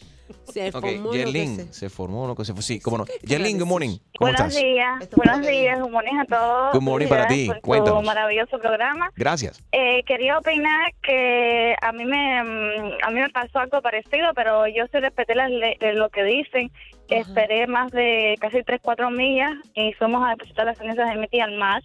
[0.52, 2.62] Se formó lo que Yerlin, se- se formó lo que se fue.
[2.62, 3.06] Sí, cómo no.
[3.24, 3.98] Yerlin, good morning.
[4.18, 4.56] ¿Cómo Buenos estás?
[4.64, 6.74] días, buenos días, good morning a todos.
[6.74, 8.00] Good morning para ti, por cuéntanos.
[8.02, 9.10] tu maravilloso programa.
[9.16, 9.64] Gracias.
[9.72, 14.68] Eh, quería opinar que a mí me mm, a mí me pasó algo parecido, pero
[14.68, 16.72] yo sí respeté las de lo que dicen.
[17.10, 21.28] Esperé más de casi 3, 4 millas y fuimos a depositar las cenizas de mi
[21.28, 21.82] tía al mar.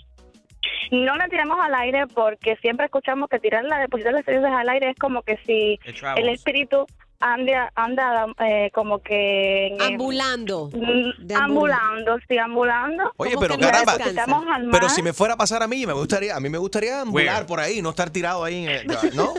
[0.90, 4.68] No la tiramos al aire porque siempre escuchamos que tirar la depositar las cenizas al
[4.68, 5.78] aire es como que si
[6.16, 6.87] el espíritu
[7.26, 9.68] anda, anda eh, como que...
[9.68, 10.68] en- Ambulando.
[10.72, 13.12] Mm, De ambulando, sí, ambulando.
[13.16, 13.96] Oye, pero caramba.
[13.96, 14.70] Depositamos al mar.
[14.72, 17.34] Pero si me fuera a pasar a mí, me gustaría, a mí me gustaría ambular
[17.37, 17.46] Where?
[17.46, 19.32] por ahí, no estar tirado ahí, en el- ¿no?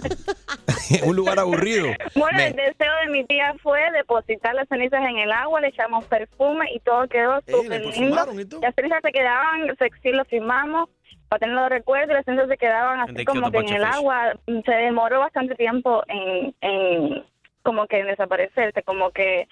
[0.89, 1.87] en un lugar aburrido.
[2.15, 5.67] Bueno, Me- el deseo de mi tía fue depositar las cenizas en el agua, le
[5.67, 8.59] echamos perfume y todo quedó Eh, súper lindo.
[8.61, 10.89] Las cenizas se quedaban, se- sí lo firmamos
[11.29, 13.93] para tenerlo de recuerdo, y las cenizas se quedaban así como que en el fish.
[13.95, 14.33] agua.
[14.65, 17.23] Se demoró bastante tiempo en, en
[17.65, 19.47] como que en desaparecerse, como que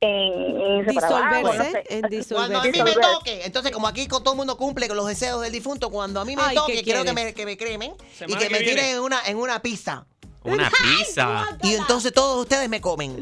[0.00, 1.84] en, no Disolverse, sé.
[1.88, 3.00] en Cuando a mí me disolverse.
[3.00, 6.20] toque, entonces como aquí con todo el mundo cumple con los deseos del difunto, cuando
[6.20, 7.92] a mí me Ay, toque, ¿qué quiero que me, que me cremen
[8.26, 10.06] y que me tiren en una, en una pizza.
[10.44, 11.58] Una pizza.
[11.64, 13.18] Y entonces todos ustedes me comen.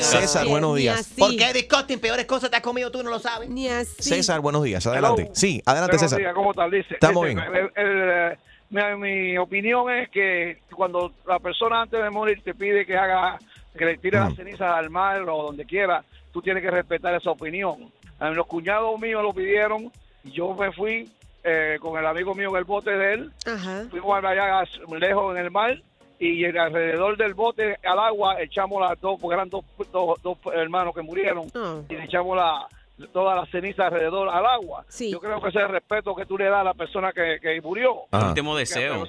[0.00, 1.10] César, buenos días.
[1.16, 3.50] Porque disgusting, peores cosas te has comido tú, no lo sabes.
[3.50, 4.02] Ni así.
[4.02, 4.84] César, buenos días.
[4.86, 5.22] Adelante.
[5.24, 5.32] Hello.
[5.34, 6.18] Sí, adelante, Buenos César.
[6.18, 6.70] días, ¿cómo estás?
[6.70, 7.38] Dice, Estamos bien.
[7.38, 8.38] el- el,
[8.70, 13.38] mi, mi opinión es que cuando la persona antes de morir te pide que haga,
[13.76, 17.30] que le tire las cenizas al mar o donde quiera, tú tienes que respetar esa
[17.30, 17.90] opinión.
[18.20, 19.90] A mí los cuñados míos lo pidieron,
[20.24, 21.08] yo me fui
[21.44, 23.84] eh, con el amigo mío en el bote de él, Ajá.
[23.90, 24.62] fuimos allá
[24.98, 25.80] lejos en el mar
[26.18, 30.92] y alrededor del bote al agua echamos las dos, porque eran dos, dos, dos hermanos
[30.94, 31.84] que murieron, Oh.
[31.88, 32.66] y le echamos la,
[33.12, 34.84] toda la ceniza alrededor al agua.
[34.88, 35.10] Sí.
[35.10, 37.38] Yo creo que ese es el respeto que tú le das a la persona que,
[37.40, 38.02] que murió.
[38.10, 39.06] Último Que, deseo.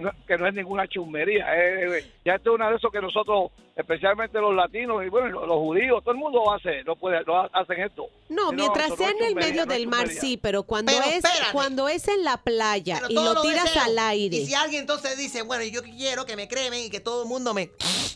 [0.00, 1.46] no, que no es ninguna chusmería.
[1.56, 5.28] eh, eh, ya esto es una de esos que nosotros, especialmente los latinos y bueno,
[5.28, 8.06] los, los judíos, todo el mundo hace, no puede, ha- hacen esto.
[8.28, 11.04] No, mientras eso sea no en el medio no del mar, sí, pero cuando Pero
[11.04, 11.52] es espérate.
[11.52, 14.36] cuando es en la playa Pero y lo tiras al aire.
[14.36, 17.28] Y si alguien entonces dice, bueno, yo quiero que me cremen y que todo el
[17.28, 17.70] mundo me,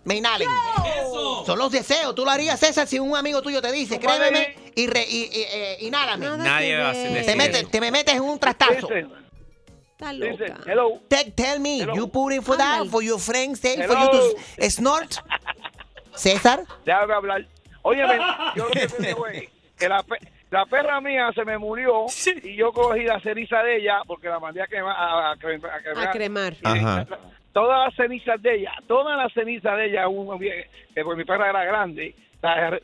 [0.05, 0.49] me inhalen.
[1.45, 2.15] Son los deseos.
[2.15, 5.43] Tú lo harías, César, si un amigo tuyo te dice, crémeme y, re, y, y,
[5.53, 6.27] eh, inhálame.
[6.27, 7.37] Nada Nadie que va a hacer Te, eso.
[7.37, 8.89] metes, te me metes en un trastazo.
[8.91, 10.59] Está loca.
[10.67, 11.95] hello, Te- tell me, Hello.
[11.95, 14.11] you put in for that, for your friends, say, for you
[14.59, 15.17] to snort.
[16.15, 17.47] César, déjame hablar.
[17.83, 18.19] Óyeme,
[18.57, 20.19] yo lo que te digo es que la, pe-
[20.51, 22.07] la perra mía se me murió
[22.43, 24.97] y yo cogí la ceniza de ella porque la mandé a quemar.
[24.97, 25.71] A, a a cremar.
[26.09, 26.53] A cremar.
[26.55, 27.07] Y Ajá.
[27.09, 27.19] la-
[27.57, 31.65] todas las cenizas de ella, todas las cenizas de ella, un- porque mi perra era
[31.65, 32.15] grande,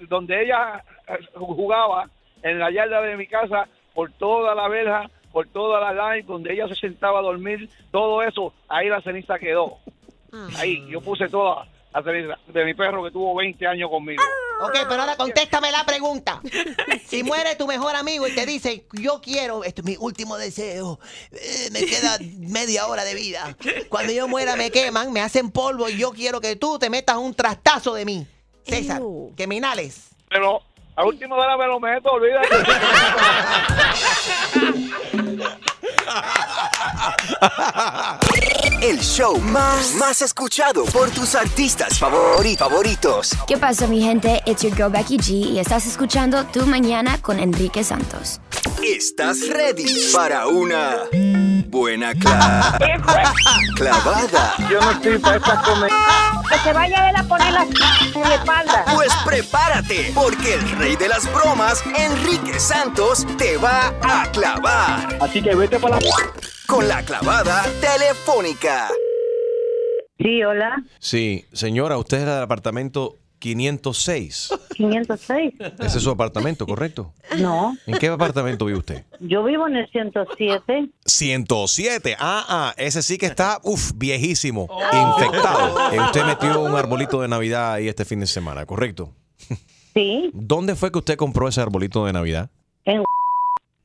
[0.08, 2.08] donde ella eh, jugaba
[2.42, 6.54] en la yarda de mi casa, por toda la verja, por toda la line, donde
[6.54, 9.76] ella se sentaba a dormir, todo eso, ahí la ceniza quedó.
[10.32, 10.48] Ah.
[10.58, 14.22] Ahí, yo puse toda la ceniza de mi perro que tuvo 20 años conmigo.
[14.62, 16.40] Ok, pero ahora contéstame la pregunta.
[17.06, 20.98] Si muere tu mejor amigo y te dice, yo quiero, esto es mi último deseo,
[21.30, 23.54] eh, me queda media hora de vida.
[23.90, 27.18] Cuando yo muera me queman, me hacen polvo y yo quiero que tú te metas
[27.18, 28.26] un trastazo de mí.
[28.64, 29.34] César, Ew.
[29.36, 30.08] que me inhales.
[30.30, 30.62] Pero
[30.96, 32.48] a última hora me lo meto, olvídate.
[38.80, 43.30] El show más, más escuchado por tus artistas favori- favoritos.
[43.46, 44.42] ¿Qué pasa, mi gente?
[44.46, 48.40] It's your girl Becky G y estás escuchando Tu Mañana con Enrique Santos.
[48.80, 51.02] ¿Estás ready para una
[51.66, 52.76] buena cla-
[53.76, 54.54] clavada?
[54.70, 55.94] Yo no estoy para esta comedia.
[56.50, 58.84] Que se vaya a poner la en la espalda.
[58.94, 65.18] Pues prepárate, porque el rey de las bromas, Enrique Santos, te va a clavar.
[65.20, 66.06] Así que vete para la...
[66.66, 68.88] con la clavada telefónica.
[70.18, 70.82] Sí, hola.
[71.00, 74.50] Sí, señora, usted es del apartamento 506.
[74.76, 75.54] 506.
[75.80, 77.12] Ese es su apartamento, ¿correcto?
[77.40, 79.04] No, ¿En qué apartamento vive usted?
[79.18, 80.90] yo vivo en el 107.
[81.04, 82.16] 107.
[82.20, 85.92] Ah, ah, ese sí que está, uff, viejísimo, infectado.
[85.92, 89.12] Eh, usted metió un arbolito de Navidad ahí este fin de semana, ¿correcto?
[89.92, 90.30] Sí.
[90.32, 92.48] ¿Dónde fue que usted compró ese arbolito de Navidad?
[92.84, 93.02] En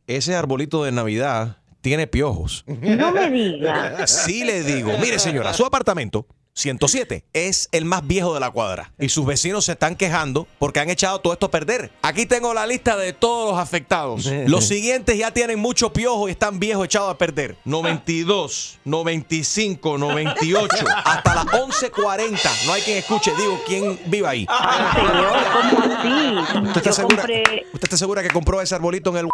[0.06, 2.64] Ese arbolito de Navidad tiene piojos.
[2.68, 4.06] No me diga.
[4.06, 4.92] Sí le digo.
[5.02, 9.66] Mire, señora, su apartamento 107 es el más viejo de la cuadra y sus vecinos
[9.66, 11.92] se están quejando porque han echado todo esto a perder.
[12.02, 14.26] Aquí tengo la lista de todos los afectados.
[14.48, 17.58] Los siguientes ya tienen mucho piojo y están viejos echados a perder.
[17.66, 22.66] 92, 95, 98, hasta las 11:40.
[22.66, 23.32] No hay quien escuche.
[23.38, 24.48] Digo, ¿quién vive ahí?
[24.96, 26.68] Señor, ¿cómo así?
[26.68, 27.44] ¿Usted está, Yo segura, compré...
[27.74, 29.30] ¿Usted está segura que compró ese arbolito en el...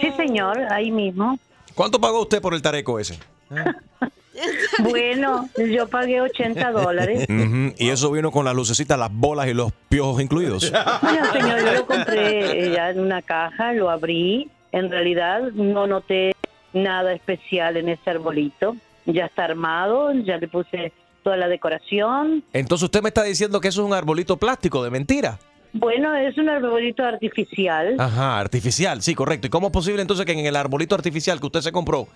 [0.00, 1.38] Sí, señor, ahí mismo.
[1.74, 3.18] ¿Cuánto pagó usted por el tareco ese?
[4.82, 7.26] Bueno, yo pagué 80 dólares.
[7.76, 10.72] Y eso vino con las lucecitas, las bolas y los piojos incluidos.
[11.02, 14.50] Bueno, señor, yo lo compré eh, ya en una caja, lo abrí.
[14.72, 16.34] En realidad no noté
[16.72, 18.76] nada especial en ese arbolito.
[19.06, 22.44] Ya está armado, ya le puse toda la decoración.
[22.52, 25.38] Entonces usted me está diciendo que eso es un arbolito plástico de mentira.
[25.72, 27.96] Bueno, es un arbolito artificial.
[27.98, 29.46] Ajá, artificial, sí, correcto.
[29.46, 32.08] ¿Y cómo es posible entonces que en el arbolito artificial que usted se compró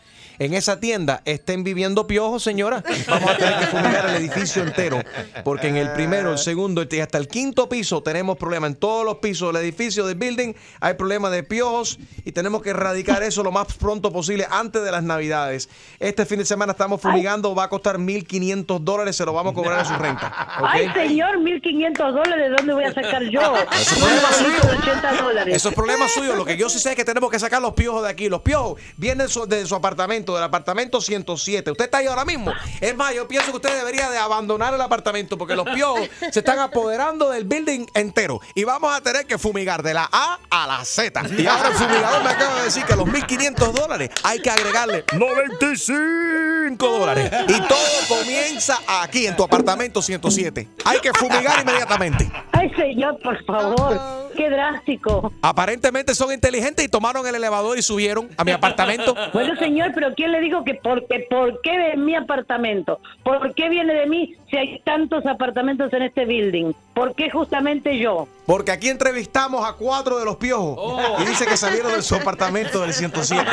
[0.44, 2.82] en esa tienda estén viviendo piojos, señora?
[3.08, 5.00] Vamos a tener que fumigar el edificio entero,
[5.44, 8.70] porque en el primero, el segundo y hasta el quinto piso tenemos problemas.
[8.70, 12.70] En todos los pisos del edificio, del building, hay problemas de piojos y tenemos que
[12.70, 15.68] erradicar eso lo más pronto posible antes de las navidades.
[16.00, 19.54] Este fin de semana estamos fumigando, va a costar 1.500 dólares, se lo vamos a
[19.54, 20.32] cobrar a su renta.
[20.56, 23.40] Ay, señor, 1.500 dólares, ¿de dónde voy a sacar yo?
[23.40, 24.60] Eso es problema suyo.
[24.60, 25.56] de 80 dólares.
[25.56, 26.34] Eso es problema suyo.
[26.34, 28.28] Lo que yo sí sé es que tenemos que sacar los piojos de aquí.
[28.28, 31.70] Los piojos vienen de su, de su apartamento, del apartamento 107.
[31.70, 32.52] Usted está ahí ahora mismo.
[32.80, 36.40] Es más, yo pienso que usted debería de abandonar el apartamento porque los piojos se
[36.40, 38.40] están apoderando del building entero.
[38.54, 41.22] Y vamos a tener que fumigar de la A a la Z.
[41.38, 45.04] Y ahora el fumigador me acaba de decir que los 1.500 dólares hay que agregarle
[45.12, 47.30] 95 dólares.
[47.48, 48.21] Y todo
[48.52, 50.68] comienza aquí, en tu apartamento 107.
[50.84, 52.30] Hay que fumigar inmediatamente.
[52.52, 53.98] Ay, señor, por favor,
[54.36, 55.32] qué drástico.
[55.40, 59.14] Aparentemente son inteligentes y tomaron el elevador y subieron a mi apartamento.
[59.32, 63.00] Bueno, señor, pero ¿quién le dijo que por qué, por qué de mi apartamento?
[63.24, 66.74] ¿Por qué viene de mí si hay tantos apartamentos en este building?
[66.94, 68.28] ¿Por qué justamente yo?
[68.44, 72.82] Porque aquí entrevistamos a cuatro de los piojos y dice que salieron de su apartamento
[72.82, 73.50] del 107.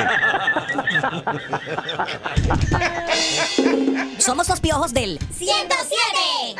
[4.17, 5.97] Somos los piojos del 107.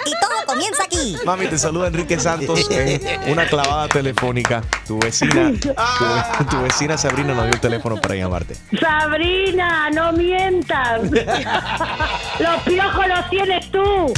[0.06, 1.18] Y todo comienza aquí.
[1.26, 4.64] Mami, te saluda Enrique Santos en una clavada telefónica.
[4.88, 8.56] Tu vecina, tu, tu vecina Sabrina nos dio el teléfono para llamarte.
[8.80, 11.02] Sabrina, no mientas.
[12.40, 13.26] los piojos los
[13.72, 14.14] tú.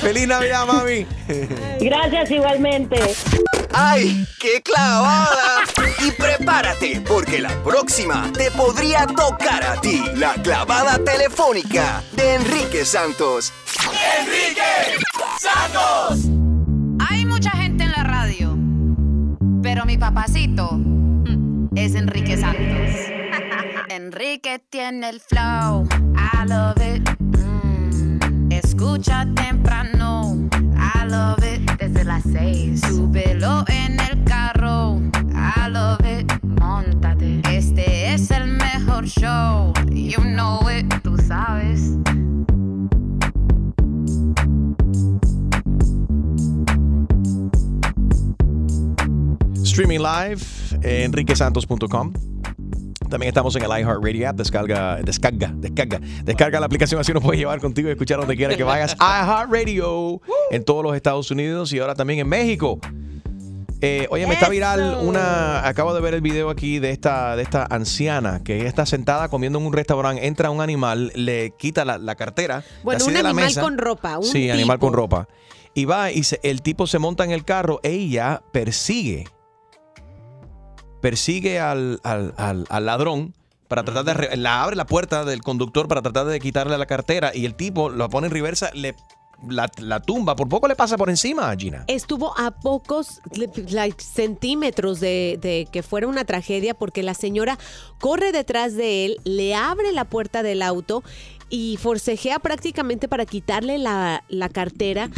[0.00, 1.06] ¡Feliz Navidad, mami!
[1.80, 2.96] Gracias igualmente.
[3.72, 5.62] ¡Ay, qué clavada!
[6.06, 10.02] Y prepárate, porque la próxima te podría tocar a ti.
[10.14, 13.52] La clavada telefónica de Enrique Santos.
[14.20, 14.62] ¡Enrique
[15.40, 16.26] Santos!
[17.08, 18.56] Hay mucha gente en la radio,
[19.62, 20.78] pero mi papacito
[21.74, 22.73] es Enrique Santos.
[24.14, 27.02] Enrique tiene el flow, I love it.
[27.18, 30.36] Mm, Escucha temprano,
[30.76, 31.68] I love it.
[31.80, 35.00] Desde las seis, súbelo en el carro,
[35.34, 36.32] I love it.
[36.44, 41.80] Montate, este es el mejor show, you know it, tú sabes.
[49.64, 50.40] Streaming live,
[50.84, 52.12] enriquesantos.com.
[53.14, 54.36] También estamos en el iHeartRadio app.
[54.36, 56.00] Descarga, descarga, descarga.
[56.24, 58.96] Descarga la aplicación así nos puedes llevar contigo y escuchar donde quiera que vayas.
[59.00, 62.80] iHeartRadio en todos los Estados Unidos y ahora también en México.
[63.80, 65.64] Eh, oye, me está viral una.
[65.68, 69.60] Acabo de ver el video aquí de esta, de esta anciana que está sentada comiendo
[69.60, 70.26] en un restaurante.
[70.26, 72.64] Entra un animal, le quita la, la cartera.
[72.82, 73.60] Bueno, un de la animal mesa.
[73.60, 75.28] con ropa, un sí, animal con ropa.
[75.72, 77.78] Y va y se- el tipo se monta en el carro.
[77.84, 79.28] Ella persigue
[81.04, 83.34] persigue al, al- al- al ladrón
[83.68, 84.36] para tratar de...
[84.38, 87.90] La abre la puerta del conductor para tratar de quitarle la cartera y el tipo
[87.90, 88.94] lo pone en reversa, le,
[89.46, 90.34] la, la tumba.
[90.34, 91.84] Por poco le pasa por encima a Gina.
[91.88, 93.20] Estuvo a pocos
[93.68, 97.58] like, centímetros de, de que fuera una tragedia porque la señora
[98.00, 101.02] corre detrás de él, le abre la puerta del auto
[101.50, 105.10] y forcejea prácticamente para quitarle la, la cartera.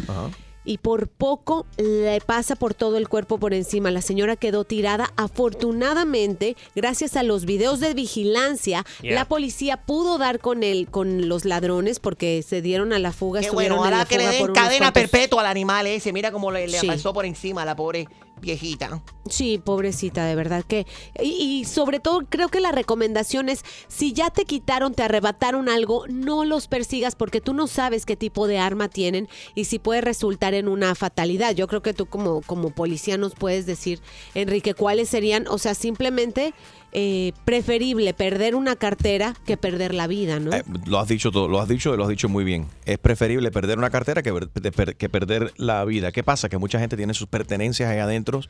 [0.66, 3.90] Y por poco le pasa por todo el cuerpo por encima.
[3.90, 5.12] La señora quedó tirada.
[5.16, 9.14] Afortunadamente, gracias a los videos de vigilancia, Yeah.
[9.14, 13.40] la policía pudo dar con el, con los ladrones porque se dieron a la fuga.
[13.40, 16.12] Qué bueno, ahora que le den cadena cuantos- perpetua al animal ese.
[16.12, 16.86] Mira cómo le, le Sí.
[16.86, 18.08] pasó por encima a la pobre
[18.40, 19.02] viejita.
[19.28, 20.86] Sí, pobrecita, de verdad que.
[21.22, 26.04] Y, sobre todo, creo que la recomendación es: si ya te quitaron, te arrebataron algo,
[26.08, 30.00] no los persigas porque tú no sabes qué tipo de arma tienen y si puede
[30.00, 31.54] resultar en una fatalidad.
[31.54, 34.00] Yo creo que tú, como, como policía, nos puedes decir,
[34.34, 36.54] Enrique, cuáles serían, o sea, simplemente.
[36.98, 40.50] Eh, preferible perder una cartera que perder la vida, ¿no?
[40.54, 42.66] Eh, lo has dicho todo, lo has dicho y lo has dicho muy bien.
[42.86, 46.10] Es preferible perder una cartera que, per- que perder la vida.
[46.10, 46.48] ¿Qué pasa?
[46.48, 48.40] Que mucha gente tiene sus pertenencias ahí adentro.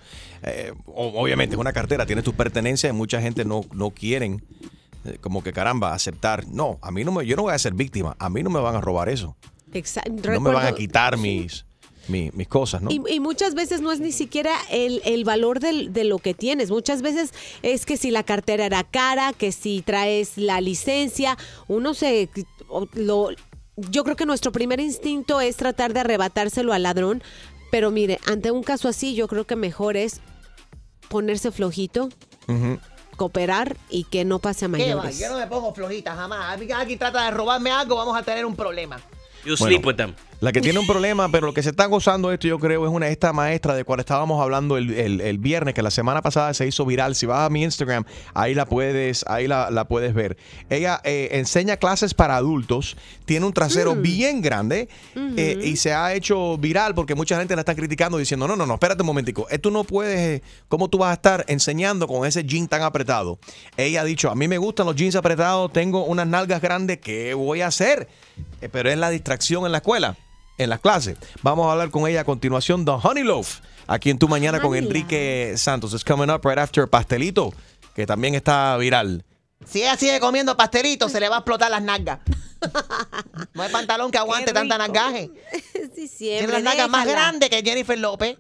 [0.45, 4.45] Eh, obviamente es una cartera, tiene tus pertenencias y mucha gente no, no quieren
[5.21, 6.47] como que caramba, aceptar.
[6.49, 8.15] No, a mí no me, yo no voy a ser víctima.
[8.21, 9.37] A mí no me van a robar eso.
[9.73, 11.67] Exa- No me van a quitar mis,
[12.09, 12.91] mi- mis cosas, ¿no?
[12.91, 16.35] Y, y muchas veces no es ni siquiera el, el valor del- de lo que
[16.35, 16.71] tienes.
[16.71, 21.37] Muchas veces es que si la cartera era cara, que si traes la licencia,
[21.69, 22.29] uno se...
[22.95, 23.29] Lo,
[23.77, 27.23] yo creo que nuestro primer instinto es tratar de arrebatárselo al ladrón,
[27.71, 30.21] pero mire, ante un caso así yo creo que mejor es
[31.09, 32.09] ponerse flojito,
[32.49, 32.79] Ujú.
[33.17, 35.19] cooperar y que no pase a mayores.
[35.19, 36.53] Yo no me pongo flojita jamás.
[36.53, 38.97] Alguien trata de robarme algo, vamos a tener un problema.
[39.45, 40.15] You Bueno, sleep with them.
[40.41, 42.93] La que tiene un problema, pero lo que se está gozando esto, yo creo, es
[42.93, 46.53] una esta maestra de cual estábamos hablando el, el- el viernes, que la semana pasada
[46.53, 47.15] se hizo viral.
[47.15, 50.37] Si vas a mi Instagram, ahí la puedes, ahí la, la puedes ver.
[50.69, 56.13] Ella eh, enseña clases para adultos, tiene un trasero bien grande eh, y se ha
[56.13, 59.47] hecho viral porque mucha gente la está criticando diciendo, no, no, no, espérate un momentico,
[59.49, 63.39] esto no puedes, eh, ¿cómo tú vas a estar enseñando con ese jean tan apretado?
[63.79, 67.33] Ella ha dicho, a mí me gustan los jeans apretados, tengo unas nalgas grandes, ¿qué
[67.33, 68.07] voy a hacer?
[68.61, 70.15] Eh, pero es la distracción en la escuela,
[70.59, 71.17] en las clases.
[71.43, 74.75] Vamos a hablar con ella a continuación, The Honey Loaf, aquí en Tu Mañana con
[74.75, 75.93] Enrique Santos.
[75.93, 77.53] Es coming up right after Pastelito,
[77.95, 79.25] que también está viral.
[79.65, 82.21] Si ella sigue comiendo pastelitos, se le va a explotar las nalgas.
[83.53, 85.31] No hay pantalón que aguante tanta nalgaje.
[85.95, 88.39] sí, Tiene las nalgas más grandes que Jennifer López.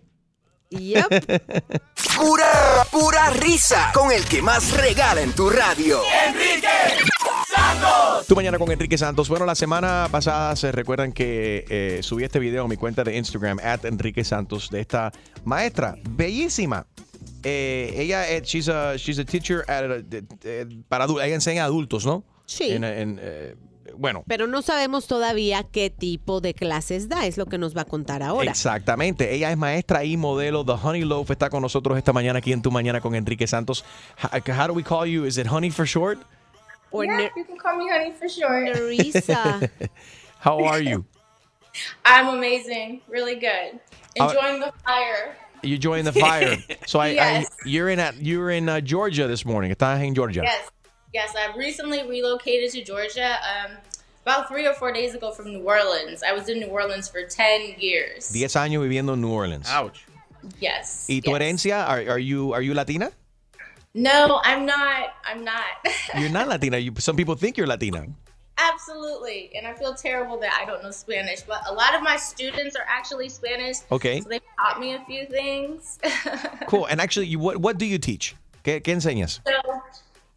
[2.16, 6.00] Pura, pura risa con el que más regala en tu radio.
[6.26, 6.66] Enrique
[7.54, 8.26] Santos.
[8.26, 9.28] Tu mañana con Enrique Santos.
[9.28, 13.16] Bueno, la semana pasada se recuerdan que eh, subí este video a mi cuenta de
[13.16, 15.12] Instagram, at Enrique Santos, de esta
[15.44, 16.86] maestra bellísima.
[17.44, 21.24] Eh, ella, eh, she's a, she's a teacher at a- de- de- para adultos.
[21.26, 22.24] Ella enseña a adultos, ¿no?
[22.46, 22.70] Sí.
[22.72, 23.54] En- en, eh,
[23.98, 27.82] bueno, Pero no sabemos todavía qué tipo de clases da, es lo que nos va
[27.82, 28.50] a contar ahora.
[28.50, 29.34] Exactamente.
[29.34, 30.64] Ella es maestra y modelo.
[30.64, 33.84] The Honey Loaf está con nosotros esta mañana aquí en Tu Mañana con Enrique Santos.
[34.22, 35.24] How, how do we call you?
[35.24, 36.18] Is it Honey for short?
[36.92, 38.64] yeah, you can call me honey for short.
[38.64, 39.70] Nerissa.
[40.40, 41.04] How are you?
[42.04, 43.80] I'm amazing, really good.
[44.18, 45.36] Uh, Enjoying the fire.
[45.62, 46.56] You joined the fire.
[46.86, 47.46] So I, Yes.
[47.46, 49.72] I you're in at you're in uh, Georgia this morning.
[49.72, 50.42] Estás en Georgia.
[50.44, 50.70] Yes,
[51.12, 51.34] yes.
[51.36, 53.36] I recently relocated to Georgia.
[53.42, 53.76] Um,
[54.26, 56.22] about three or four days ago from New Orleans.
[56.22, 58.32] I was in New Orleans for ten years.
[58.32, 59.68] 10 años viviendo en New Orleans.
[59.70, 60.04] Ouch.
[60.60, 61.06] Yes.
[61.08, 61.86] ¿Y tu herencia?
[61.86, 63.12] Are, are you are you Latina?
[63.94, 65.14] No, I'm not.
[65.24, 65.64] I'm not.
[66.18, 66.76] You're not Latina.
[66.76, 68.04] You, some people think you're Latina.
[68.58, 69.50] Absolutely.
[69.56, 72.76] And I feel terrible that I don't know Spanish, but a lot of my students
[72.76, 73.78] are actually Spanish.
[73.90, 74.20] Okay.
[74.20, 75.98] So they taught me a few things.
[76.66, 76.86] Cool.
[76.86, 78.34] And actually, you, what what do you teach?
[78.64, 79.40] ¿Qué, qué enseñas?
[79.46, 79.80] So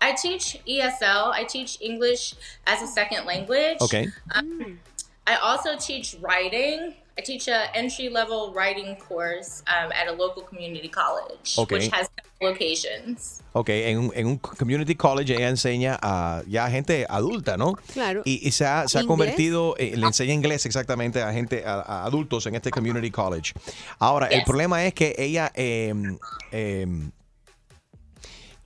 [0.01, 1.31] I teach ESL.
[1.33, 2.33] I teach English
[2.65, 3.77] as a second language.
[3.81, 4.07] Okay.
[4.35, 4.79] Um,
[5.27, 6.93] I also teach writing.
[7.17, 11.75] I teach a entry level writing course um, at a local community college, Okay.
[11.75, 12.07] which has
[12.41, 13.41] locations.
[13.51, 17.73] Ok, en un, en un community college ella enseña a ya gente adulta, ¿no?
[17.93, 18.21] Claro.
[18.23, 21.81] Y, y se ha, se ha convertido, eh, le enseña inglés exactamente a gente, a,
[21.81, 23.51] a adultos en este community college.
[23.99, 25.93] Ahora, el problema es que ella eh,
[26.53, 26.87] eh,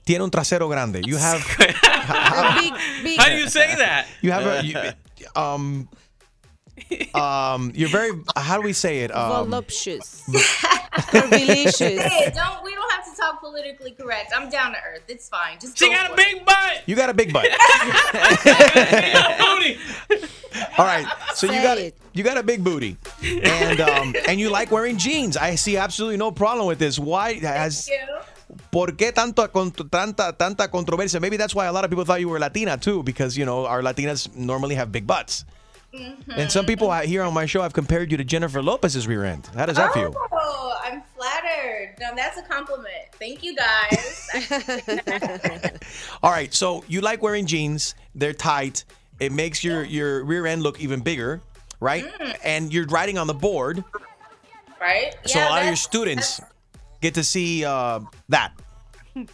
[0.04, 1.00] tiene un trasero grande.
[1.04, 4.06] You have, How do you say that?
[4.20, 4.92] you have a, you-
[5.40, 5.88] um,
[7.14, 9.14] um, you're very, how do we say it?
[9.14, 10.22] Um, Voluptuous.
[10.94, 11.98] Curvilicious.
[12.00, 14.32] Hey, don't we don't have to talk politically correct.
[14.36, 15.02] I'm down to earth.
[15.08, 15.58] It's fine.
[15.60, 16.82] Just She go got for a big butt.
[16.86, 17.46] You got a big butt.
[20.78, 21.78] All right, so you got
[22.12, 25.36] you got a big booty, and um, and you like wearing jeans.
[25.36, 26.98] I see absolutely no problem with this.
[26.98, 27.88] Why has
[28.74, 31.20] ¿Por qué tanto, con- tanta, tanta controversia?
[31.20, 33.66] Maybe that's why a lot of people thought you were Latina too, because you know
[33.66, 35.44] our Latinas normally have big butts.
[36.36, 39.24] And some people out here on my show have compared you to Jennifer Lopez's rear
[39.24, 39.48] end.
[39.54, 40.12] How does that feel?
[40.32, 41.94] Oh, I'm flattered.
[42.00, 43.06] No, that's a compliment.
[43.12, 44.28] Thank you guys.
[46.24, 47.94] All right, so you like wearing jeans.
[48.16, 48.82] They're tight.
[49.20, 51.40] It makes your, your rear end look even bigger,
[51.78, 52.04] right?
[52.42, 53.84] And you're riding on the board.
[54.80, 55.14] right?
[55.26, 56.40] So a lot of your students
[57.00, 58.00] get to see uh,
[58.30, 58.52] that.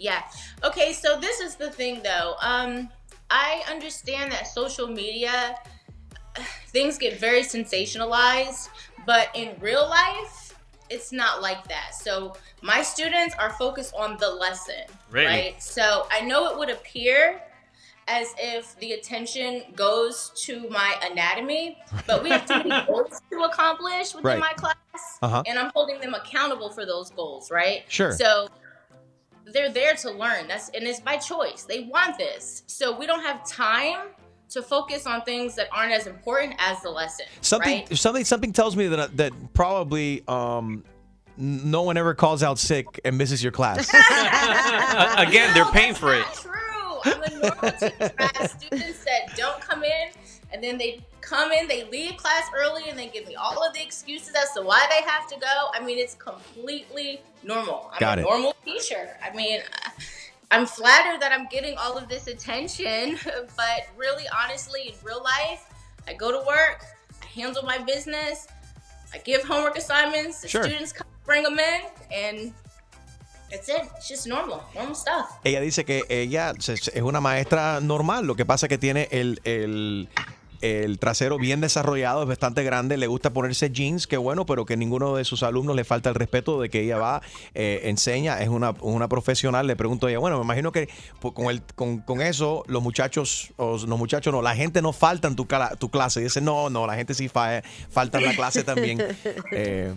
[0.00, 0.22] Yeah.
[0.62, 2.34] Okay, so this is the thing though.
[2.40, 2.88] Um
[3.30, 5.56] I understand that social media
[6.68, 8.68] things get very sensationalized,
[9.06, 10.54] but in real life
[10.90, 11.94] it's not like that.
[11.94, 15.26] So my students are focused on the lesson, Really?
[15.26, 15.62] right?
[15.62, 17.42] So I know it would appear
[18.06, 21.76] as if the attention goes to my anatomy,
[22.06, 24.40] but we have too many goals to accomplish within Right.
[24.40, 25.42] my class, Uh-huh.
[25.46, 27.84] and I'm holding them accountable for those goals, right?
[27.88, 28.12] Sure.
[28.12, 28.48] So
[29.52, 30.48] they're there to learn.
[30.48, 31.64] That's and it's by choice.
[31.64, 34.08] They want this, so we don't have time
[34.50, 37.26] to focus on things that aren't as important as the lesson.
[37.40, 37.98] Something, right?
[37.98, 40.84] something, something tells me that that probably um,
[41.36, 43.88] no one ever calls out sick and misses your class.
[45.18, 46.24] Again, they're paying for it.
[46.34, 46.52] True.
[47.04, 48.48] I'm a normal teacher.
[48.48, 50.08] Students that don't come in,
[50.52, 53.74] and then they come in, they leave class early, and they give me all of
[53.74, 55.68] the excuses as to why they have to go.
[55.74, 57.90] I mean, it's completely normal.
[57.92, 58.24] I'm Got a it.
[58.24, 59.10] normal teacher.
[59.22, 59.90] I mean, uh,
[60.50, 63.18] I'm flattered that I'm getting all of this attention,
[63.56, 65.66] but really, honestly, in real life,
[66.06, 66.82] I go to work,
[67.22, 68.46] I handle my business,
[69.12, 70.62] I give homework assignments, the Sure.
[70.64, 71.80] students come, bring them in,
[72.10, 72.54] and
[73.50, 73.82] that's it.
[73.96, 75.38] It's just normal, normal stuff.
[75.44, 79.38] Ella dice que ella es una maestra normal, lo que pasa es que tiene el,
[79.44, 80.08] el-
[80.60, 84.76] el trasero bien desarrollado, es bastante grande, le gusta ponerse jeans, que bueno, pero que
[84.76, 87.22] ninguno de sus alumnos le falta el respeto de que ella va,
[87.54, 89.66] eh, enseña, es una, una profesional.
[89.66, 90.88] Le pregunto a ella, bueno, me imagino que
[91.20, 94.92] pues, con, el, con, con eso los muchachos, o los muchachos no, la gente no
[94.92, 96.20] falta en tu, cala- tu clase.
[96.20, 98.98] Y dice, no, no, la gente sí fa- falta en la clase también.
[99.52, 99.94] Eh,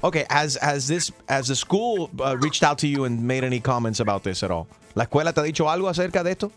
[0.00, 3.60] Okay, has has this has the school uh, reached out to you and made any
[3.60, 4.66] comments about this at all?
[4.94, 6.52] ¿La escuela te ha dicho algo acerca de esto?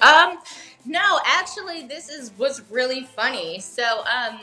[0.00, 0.38] Um,
[0.84, 3.60] no, actually, this is what's really funny.
[3.60, 4.40] So, um,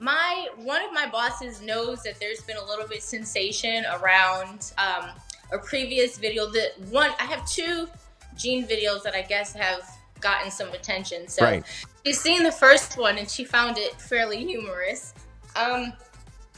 [0.00, 5.10] my one of my bosses knows that there's been a little bit sensation around um,
[5.52, 6.46] a previous video.
[6.50, 7.88] That one, I have two
[8.36, 9.82] Gene videos that I guess have
[10.20, 11.28] gotten some attention.
[11.28, 11.64] So Right.
[12.04, 15.14] she's seen the first one and she found it fairly humorous.
[15.56, 15.92] Um,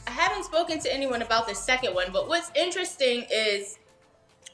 [0.07, 3.77] I haven't spoken to anyone about the second one, but what's interesting is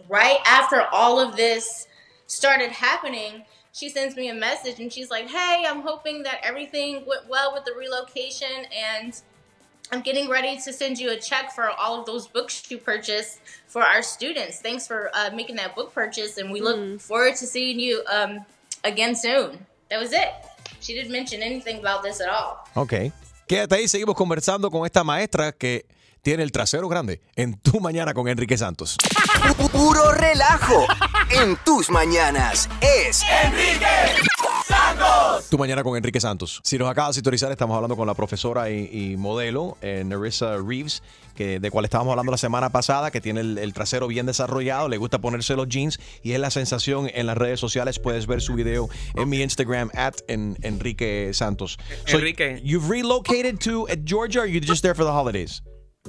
[0.10, 1.88] right after all of this
[2.28, 3.44] started happening,
[3.78, 7.54] she sends me a message and she's like, Hey, I'm hoping that everything went well
[7.54, 9.22] with the relocation and
[9.92, 13.40] I'm getting ready to send you a check for all of those books you purchased
[13.68, 14.60] for our students.
[14.60, 18.44] Thanks for uh, making that book purchase, and we look forward to seeing you um,
[18.84, 19.66] again soon.
[19.90, 20.28] That was it.
[20.82, 22.68] She didn't mention anything about this at all.
[22.76, 23.14] Ok.
[23.48, 25.86] Quédate ahí, seguimos conversando con esta maestra que
[26.28, 28.98] tiene el trasero grande en tu mañana con Enrique Santos.
[29.72, 30.86] Puro relajo
[31.30, 33.86] en tus mañanas es Enrique
[34.68, 35.48] Santos.
[35.50, 36.60] Tu mañana con Enrique Santos.
[36.66, 40.58] Si nos acabas de sintonizar, estamos hablando con la profesora y, y modelo eh, Nerissa
[40.58, 41.02] Reeves,
[41.34, 44.90] que, de cual estábamos hablando la semana pasada, que tiene el, el trasero bien desarrollado,
[44.90, 48.00] le gusta ponerse los jeans y es la sensación en las redes sociales.
[48.00, 51.78] Puedes ver su video en mi Instagram, at en- Enrique Santos.
[52.06, 52.60] So, Enrique.
[52.66, 55.62] You've relocated to uh, Georgia or are you just there for the holidays?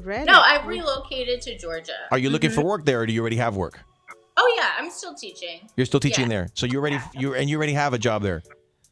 [0.05, 1.93] No, I relocated to Georgia.
[2.11, 3.81] Are you looking for work there or do you already have work?
[4.37, 5.69] Oh yeah, I'm still teaching.
[5.77, 6.43] You're still teaching Yeah.
[6.45, 6.49] there.
[6.55, 8.43] So you already you and you already have a job there.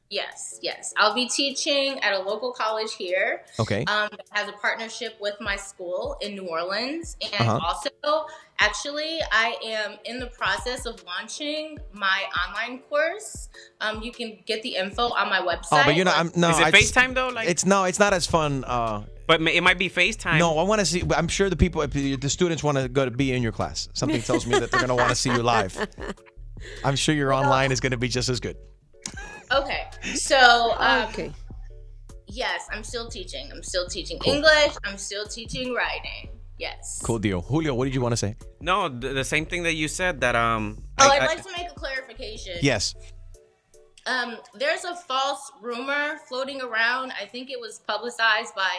[0.09, 0.95] Yes, yes.
[0.97, 3.43] I'll be teaching at a local college here.
[3.59, 3.85] Okay.
[3.89, 7.59] Um, has a partnership with my school in New Orleans, and Uh-huh.
[7.67, 8.27] also,
[8.61, 13.49] actually, I am in the process of launching my online course.
[13.81, 15.73] Um, you can get the info on my website.
[15.73, 16.19] Oh, but you're not.
[16.19, 17.29] I'm, no, Is it I FaceTime though?
[17.31, 18.63] Like, It's no, it's not as fun.
[18.65, 20.39] Uh, but it might be FaceTime.
[20.39, 21.03] no, I want to see.
[21.17, 23.89] I'm sure the people, the students, want to go to be in your class.
[23.95, 25.77] Something tells me that they're going to want to see you live.
[26.85, 28.57] I'm sure your online is going to be just as good.
[29.53, 31.33] Okay, so um, Okay.
[32.27, 33.49] yes, I'm still teaching.
[33.53, 34.35] I'm still teaching Cool.
[34.35, 34.73] English.
[34.85, 36.31] I'm still teaching writing.
[36.59, 37.01] Yes.
[37.05, 37.75] Cool deal, Julio.
[37.75, 38.35] What did you want to say?
[38.61, 40.83] No, the, the same thing that you said that um.
[40.99, 42.55] Oh, I- I'd I- like to make a clarification.
[42.63, 42.95] Yes.
[44.07, 47.13] Um, there's a false rumor floating around.
[47.21, 48.71] I think it was publicized by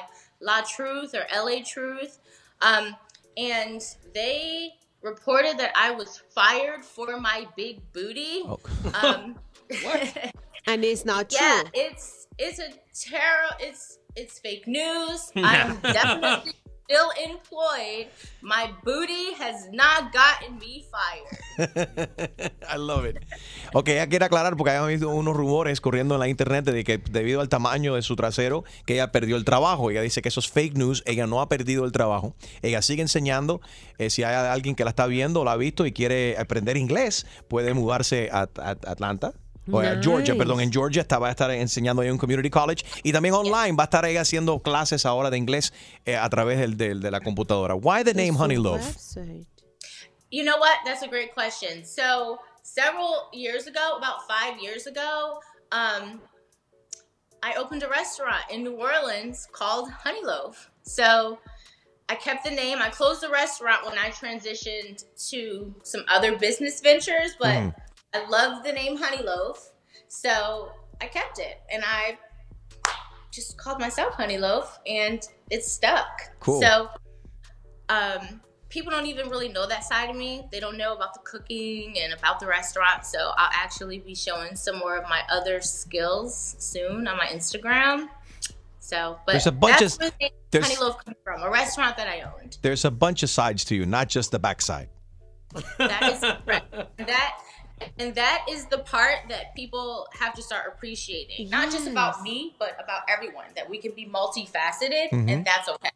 [0.42, 2.20] La Truth or LA Truth.
[2.62, 2.96] Um,
[3.38, 3.82] and
[4.14, 4.72] they
[5.02, 8.44] reported that I was fired for my big booty.
[9.02, 9.36] Um,
[10.68, 11.40] And it's not true.
[11.40, 13.48] yeah, it's it's a terror.
[13.60, 15.32] It's it's fake news.
[15.38, 16.52] I'm definitely
[16.88, 18.08] still employed.
[18.42, 22.10] My booty has not gotten me fired.
[22.70, 23.18] I love it.
[23.74, 26.98] Ok, ella quiere aclarar porque hay habido unos rumores corriendo en la internet de que
[26.98, 29.92] debido al tamaño de su trasero, que ella perdió el trabajo.
[29.92, 31.04] Ella dice que eso es fake news.
[31.06, 32.36] Ella no ha perdido el trabajo.
[32.62, 33.60] Ella sigue enseñando.
[33.98, 37.26] Eh, si hay alguien que la está viendo la ha visto y quiere aprender inglés,
[37.50, 39.34] puede mudarse a- Atlanta.
[39.72, 40.36] O, Georgia, Nice.
[40.36, 43.34] perdón, en Georgia está, va a estar enseñando ahí en un community college y también
[43.34, 45.74] online va a estar ella haciendo clases ahora de inglés
[46.06, 47.76] eh, a través del, del- de la computadora.
[47.76, 48.96] Why the name Honey Loaf?
[50.30, 50.76] You know what?
[50.86, 51.86] That's a great question.
[51.86, 55.40] So several years ago, about five years ago,
[55.72, 56.22] um,
[57.44, 60.70] I opened a restaurant in New Orleans called Honey Loaf.
[60.84, 61.40] So
[62.10, 62.80] I kept the name.
[62.82, 67.76] I closed the restaurant when I transitioned to some other business ventures, but Mm.
[68.14, 69.72] I love the name Honey Loaf.
[70.08, 72.18] So I kept it and I
[73.32, 76.22] just called myself Honey Loaf and it's stuck.
[76.40, 76.62] Cool.
[76.62, 76.90] So
[77.90, 80.46] um, people don't even really know that side of me.
[80.52, 83.06] They don't know about the cooking and about the restaurant.
[83.06, 88.08] So I'll actually be showing some more of my other skills soon on my Instagram.
[88.80, 91.42] So, but There's a bunch that's of- where the name there's- Honey Loaf comes from,
[91.44, 92.58] a restaurant that I owned.
[92.62, 94.88] There's a bunch of sides to you, not just the backside.
[95.78, 96.74] That is correct.
[96.98, 97.38] That
[98.00, 101.50] and that is the part that people have to start appreciating.
[101.50, 103.46] Not just about me, but about everyone.
[103.56, 105.30] That we can be multifaceted, Mhm.
[105.32, 105.90] and that's okay.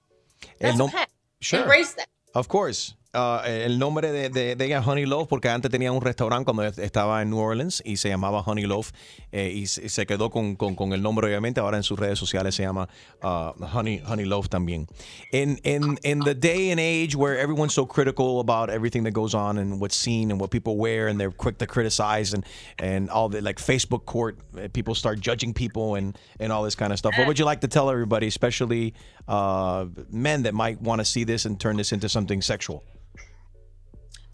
[0.59, 1.05] That's nom- okay.
[1.41, 1.61] Sure.
[1.61, 2.07] Embrace that.
[2.35, 2.93] Of course.
[3.13, 6.63] Uh, el nombre de, de, de ella Honey Loaf porque antes tenía un restaurante cuando
[6.63, 8.91] estaba en New Orleans y se llamaba Honey Loaf
[9.33, 11.59] eh, y se quedó con, con, con el nombre obviamente.
[11.59, 12.87] Ahora en sus redes sociales se llama
[13.21, 14.87] uh, Honey, Honey Loaf también.
[15.33, 19.35] In, in, in the day and age where everyone's so critical about everything that goes
[19.35, 22.45] on and what's seen and what people wear and they're quick to criticize and,
[22.79, 26.75] and all the like Facebook court, uh, people start judging people and, and all this
[26.75, 27.13] kind of stuff.
[27.17, 28.93] What would you like to tell everybody, especially
[29.27, 32.85] uh, men that might want to see this and turn this into something sexual?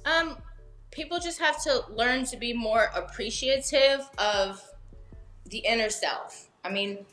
[0.07, 0.37] Um,
[0.91, 4.63] people just have to learn to be more appreciative of
[5.49, 6.49] the inner self.
[6.63, 7.05] I mean,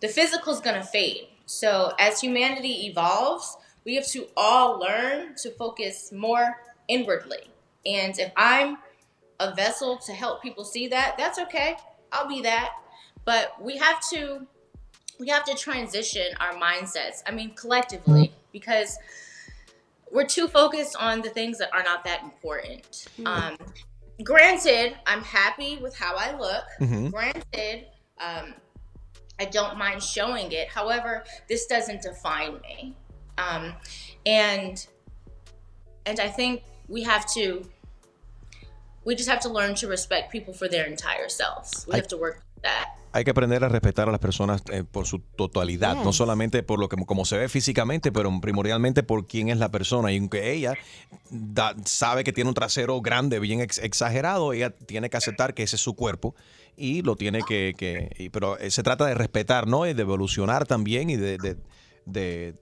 [0.00, 1.28] the physical is gonna fade.
[1.46, 7.48] So as humanity evolves, we have to all learn to focus more inwardly.
[7.86, 8.78] And if I'm
[9.40, 11.76] a vessel to help people see that, that's okay.
[12.12, 12.72] I'll be that.
[13.24, 14.46] But we have to
[15.18, 17.22] we have to transition our mindsets.
[17.26, 18.98] I mean, collectively, because
[20.12, 23.06] we're too focused on the things that are not that important.
[23.24, 23.56] Um,
[24.22, 26.64] granted, I'm happy with how I look.
[26.80, 27.10] Mhm.
[27.10, 27.86] Granted,
[28.20, 28.54] um,
[29.40, 30.68] I don't mind showing it.
[30.68, 32.94] However, this doesn't define me.
[33.38, 33.74] Um,
[34.26, 34.86] and
[36.04, 37.68] and I think we have to
[39.04, 41.86] we just have to learn to respect people for their entire selves.
[41.88, 42.96] We I- have to work with that.
[43.12, 46.16] Hay que aprender a respetar a las personas eh, por su totalidad, no Yes.
[46.16, 50.12] solamente por lo que como se ve físicamente, pero primordialmente por quién es la persona.
[50.12, 50.74] Y aunque ella
[51.30, 55.62] da- sabe que tiene un trasero grande, bien ex- exagerado, ella tiene que aceptar que
[55.62, 56.34] ese es su cuerpo
[56.76, 59.86] y lo tiene que, que- y- pero eh, se trata de respetar, ¿no?
[59.86, 61.56] Y de evolucionar también y de, de-
[62.06, 62.54] de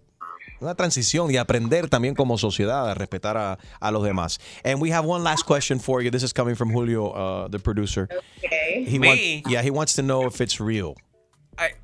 [0.61, 4.39] una transición y aprender también como sociedad a respetar a, a los demás.
[4.63, 6.11] And we have one last question for you.
[6.11, 8.09] This is coming from Julio, uh, the producer.
[8.45, 8.60] Okay.
[8.87, 9.09] He Me?
[9.43, 10.97] wants, yeah, he wants to know if it's real.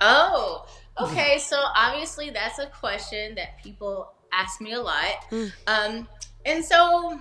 [0.01, 0.66] Oh,
[1.01, 1.39] okay.
[1.39, 5.24] So obviously that's a question that people ask me a lot.
[5.66, 6.09] Um,
[6.45, 7.20] and so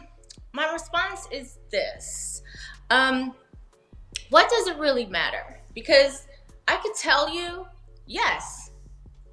[0.53, 2.41] my response is this.
[2.89, 3.33] Um,
[4.29, 5.59] what does it really matter?
[5.73, 6.27] Because
[6.67, 7.67] I could tell you,
[8.05, 8.71] yes,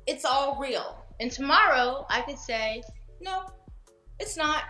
[0.06, 1.04] it's all real.
[1.20, 2.82] And tomorrow I could say,
[3.20, 3.44] no,
[4.18, 4.64] it's not.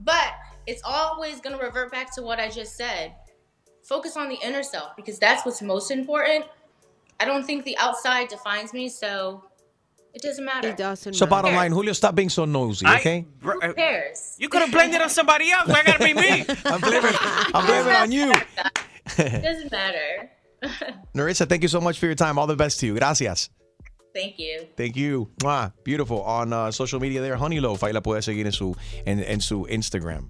[0.00, 0.34] But
[0.66, 3.14] it's always going to revert back to what I just said.
[3.88, 6.44] Focus on the inner self because that's what's most important.
[7.18, 9.44] I don't think the outside defines me, so
[10.12, 10.68] it doesn't matter.
[10.68, 13.24] It doesn't So bottom line, Julio, stop being so nosy, okay?
[13.40, 14.36] Who cares?
[14.38, 15.68] You could have blamed it on somebody else.
[15.68, 16.44] Why gotta be me?
[16.66, 17.14] I'm blaming,
[17.54, 18.32] I'm blaming it on you.
[19.16, 20.30] It doesn't matter.
[21.14, 22.38] Narissa, thank you so much for your time.
[22.38, 22.94] All the best to you.
[22.94, 23.48] Gracias.
[24.14, 24.66] Thank you.
[24.76, 25.30] Thank you.
[25.40, 25.72] Mwah.
[25.82, 26.22] Beautiful.
[26.22, 27.80] On uh, social media there, Honey Loaf.
[27.80, 28.74] Ahí la puedes seguir en su,
[29.06, 30.28] en, en su Instagram.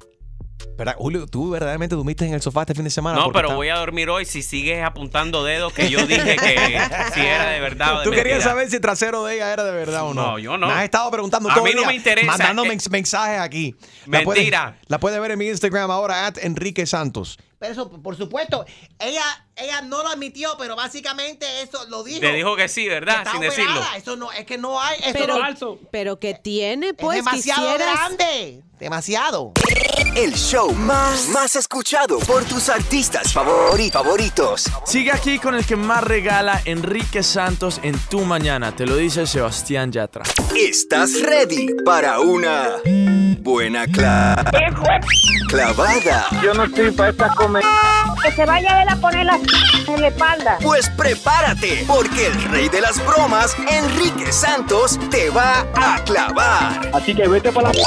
[0.76, 0.94] ¿Verdad?
[0.96, 3.18] Julio, tú verdaderamente dormiste en el sofá este fin de semana.
[3.18, 6.80] No, pero está- voy a dormir hoy si sigues apuntando dedos que yo dije que
[7.14, 8.50] si era de verdad o de Tú querías mentira.
[8.50, 10.22] saber si el trasero de ella era de verdad o no.
[10.32, 10.68] No, yo no.
[10.68, 12.26] Me has estado preguntando A todo mí no día, me interesa.
[12.26, 13.74] Mandando Eh, mens- mensajes aquí.
[14.06, 14.78] Mentira.
[14.86, 17.38] La puedes ver en mi Instagram ahora, at Enrique Santos.
[17.58, 18.64] Pero eso, por supuesto,
[19.00, 19.24] ella,
[19.56, 22.20] ella no lo admitió, pero básicamente eso lo dijo.
[22.20, 23.18] Te dijo que sí, ¿verdad?
[23.18, 23.72] Está Sin decirlo.
[23.72, 23.96] operada.
[23.96, 27.62] Eso no, es que no hay, eso Pero, no- pero que tiene, pues, es demasiado
[27.68, 28.62] quisieras- grande.
[28.78, 29.54] Demasiado.
[30.18, 34.64] El show más, más escuchado por tus artistas favori- favoritos.
[34.84, 38.74] Sigue aquí con el que más regala Enrique Santos en tu mañana.
[38.74, 40.24] Te lo dice Sebastián Yatra.
[40.56, 42.70] ¿Estás ready para una
[43.38, 44.42] buena cla-
[45.48, 46.26] clavada?
[46.42, 47.62] Yo no estoy para esta comer.
[48.24, 49.38] Que se vaya él a poner la
[49.86, 50.58] en la espalda.
[50.60, 56.90] Pues prepárate, porque el rey de las bromas, Enrique Santos, te va a clavar.
[56.92, 57.82] Así que vete para la...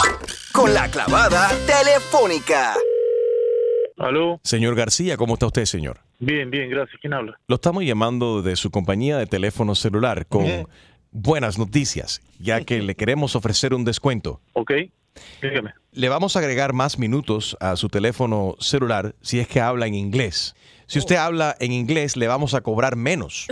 [0.53, 2.75] Con la clavada telefónica.
[4.43, 5.99] Señor García, ¿cómo está usted, señor?
[6.19, 6.99] Bien, bien, gracias.
[6.99, 7.39] ¿Quién habla?
[7.47, 10.67] Lo estamos llamando de su compañía de teléfono celular con
[11.11, 14.41] buenas noticias, ya que le queremos ofrecer un descuento.
[14.53, 14.71] Ok,
[15.41, 15.73] dígame.
[15.91, 19.93] Le vamos a agregar más minutos a su teléfono celular si es que habla en
[19.93, 20.55] inglés.
[20.87, 23.47] Si usted habla en inglés, le vamos a cobrar menos.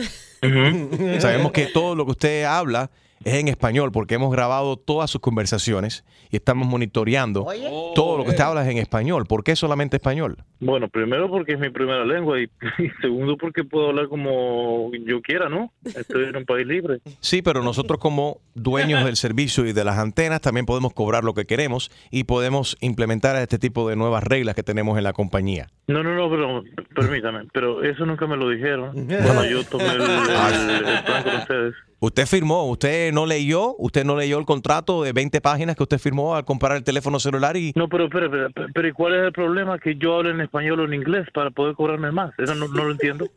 [1.20, 2.90] Sabemos que todo lo que usted habla
[3.24, 7.46] es en español porque hemos grabado todas sus conversaciones y estamos monitoreando
[7.96, 9.26] todo lo que usted habla es en español.
[9.26, 10.38] ¿Por qué solamente español?
[10.60, 12.44] Bueno, primero porque es mi primera lengua y,
[12.78, 15.72] y segundo porque puedo hablar como yo quiera, ¿no?
[15.84, 17.00] Estoy en un país libre.
[17.20, 21.34] Sí, pero nosotros como dueños del servicio y de las antenas también podemos cobrar lo
[21.34, 25.68] que queremos y podemos implementar este tipo de nuevas reglas que tenemos en la compañía.
[25.88, 26.64] No, no, no, pero
[26.96, 31.36] permítame, pero eso nunca me lo dijeron cuando yo tomé el, el- el plan con
[31.38, 31.74] ustedes.
[32.02, 36.00] Usted firmó, usted no leyó, usted no leyó el contrato de 20 páginas que usted
[36.00, 37.74] firmó al comprar el teléfono celular y...
[37.76, 39.78] No, pero, pero, pero, pero ¿y cuál es el problema?
[39.80, 42.32] Que yo hable en español o en inglés para poder cobrarme más.
[42.40, 43.30] Eso no, no lo entiendo.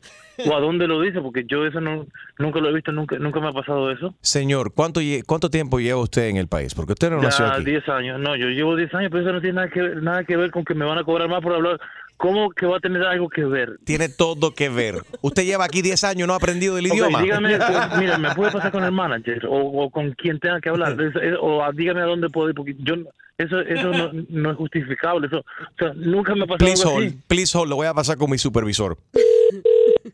[0.49, 1.21] ¿O a dónde lo dice?
[1.21, 2.07] Porque yo eso no,
[2.39, 4.15] nunca lo he visto, nunca, nunca me ha pasado eso.
[4.21, 6.75] Señor, ¿cuánto, ¿cuánto tiempo lleva usted en el país?
[6.75, 7.65] Porque usted no nació Ya aquí.
[7.65, 8.21] 10 años.
[8.21, 10.51] No, yo llevo 10 años, pero eso no tiene nada que, ver, nada que ver
[10.53, 11.81] con que me van a cobrar más por hablar.
[12.23, 13.81] ¿Cómo que va a tener algo que ver?
[13.85, 15.03] Tiene todo que ver.
[15.23, 17.21] Usted lleva aquí 10 años, no ha aprendido el idioma.
[17.21, 20.69] dígame, pues, mira, me puede pasar con el manager o, o con quien tenga que
[20.69, 20.97] hablar,
[21.41, 23.09] o dígame a dónde puedo ir, porque yo no-
[23.39, 25.45] eso eso no, no es justificable, eso, o
[25.79, 27.19] sea, nunca me ha pasado Please algo hold, así.
[27.27, 28.97] please hold, lo voy a pasar con mi supervisor.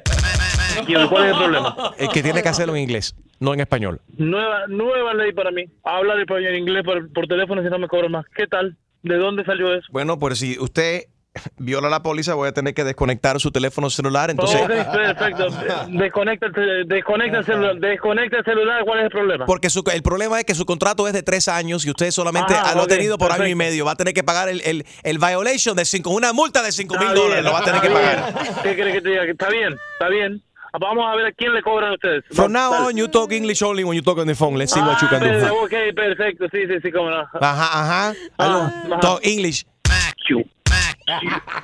[0.86, 1.76] ¿Y ¿Cuál es el problema?
[1.98, 4.00] El que tiene que hacerlo en inglés, no en español.
[4.16, 5.64] Nueva, nueva ley para mí.
[5.84, 8.24] Hablar español en inglés por, por teléfono si no me cobran más.
[8.36, 8.76] ¿Qué tal?
[9.04, 9.86] ¿De dónde salió eso?
[9.92, 11.02] Bueno, pues si usted
[11.58, 14.30] viola la póliza, voy a tener que desconectar su teléfono celular.
[14.30, 15.46] Entonces, perfecto.
[15.88, 16.46] Desconecta
[16.86, 17.76] desconecta el celular.
[17.76, 18.82] Desconecta el celular.
[18.84, 19.44] ¿Cuál es el problema?
[19.46, 22.54] porque su- el problema es que su contrato es de tres años y usted solamente
[22.56, 23.84] Ah, lo ha tenido por año y medio.
[23.84, 26.96] Va a tener que pagar el, el, el violation de cinco, una multa de cinco
[26.98, 27.44] mil dólares.
[27.44, 28.34] Lo va a tener que pagar.
[28.62, 29.24] ¿Qué quiere que te diga?
[29.24, 30.42] Está bien, está bien.
[30.80, 32.24] Vamos a ver a quién le cobran a ustedes.
[32.32, 34.56] From now on, you talk English only when you talk on the phone.
[34.58, 35.28] Let's see what you Ah, can do.
[35.28, 36.46] per- Ok, perfecto.
[36.50, 37.20] Sí, sí, sí, cómo no.
[37.40, 38.14] Ajá, ajá.
[38.38, 39.00] Ajá.
[39.00, 39.64] Talk English.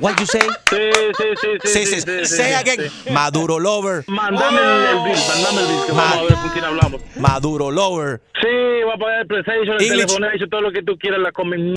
[0.01, 0.41] What you say?
[0.69, 0.77] Sí,
[1.17, 1.69] sí, sí, sí.
[1.73, 2.91] Sí, sí, sí, sí, Say sí, again.
[2.91, 3.11] sí.
[3.11, 4.05] Maduro lover.
[4.07, 4.67] Mándame el,
[4.99, 7.03] el bill, mándame el bill, que vamos a ver con quién hablamos.
[7.17, 8.21] Maduro lover.
[8.41, 8.49] Sí,
[8.87, 10.07] va a pagar el PlayStation, el English.
[10.07, 11.73] teléfono, hecho todo lo que tú quieras, la comen.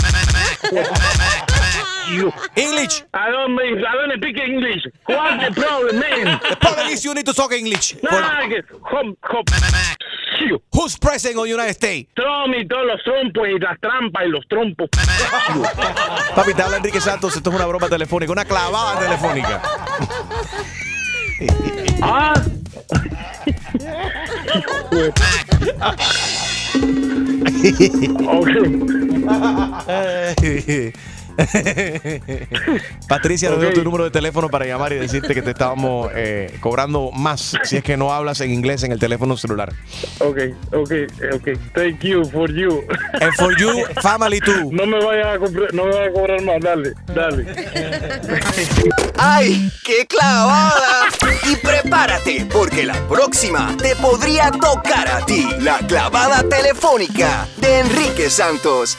[2.55, 3.03] English.
[3.13, 4.83] I don't, I don't speak English.
[5.05, 6.39] What's the problem, man?
[6.49, 7.95] The problem is you need to talk English.
[8.03, 9.43] Nah, que- hom- hom-
[10.49, 10.61] you.
[10.73, 12.09] Who's president of the United States?
[12.15, 14.89] Trump y todos los trompos y las trampas y los trompos.
[16.35, 17.35] Papi, te habla Enrique Santos.
[17.35, 19.61] Esto es una broma telefónica, una clavada telefónica.
[22.01, 22.33] Ah.
[33.07, 36.55] Patricia nos dio tu número de teléfono para llamar y decirte que te estábamos eh,
[36.59, 39.73] cobrando más si es que no hablas en inglés en el teléfono celular.
[40.19, 40.39] Ok,
[40.73, 40.91] ok,
[41.33, 41.49] ok.
[41.73, 42.83] Thank you for you.
[43.19, 44.71] And for you, family too.
[44.71, 45.37] No me vayas a,
[45.73, 47.45] no me vayas a cobrar más, dale, dale.
[49.17, 51.07] ¡Ay, qué clavada!
[51.49, 55.47] Y prepárate, porque la próxima te podría tocar a ti.
[55.59, 58.97] La clavada telefónica de Enrique Santos.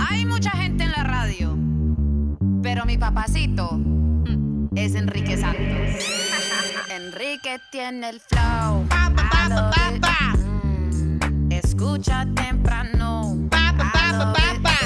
[0.00, 1.56] Hay mucha gente en la radio,
[2.62, 5.60] pero mi papacito mm, es Enrique Santos.
[6.90, 8.86] Enrique tiene el flow.
[9.48, 10.04] Love it.
[10.44, 13.36] Mm, Escucha temprano.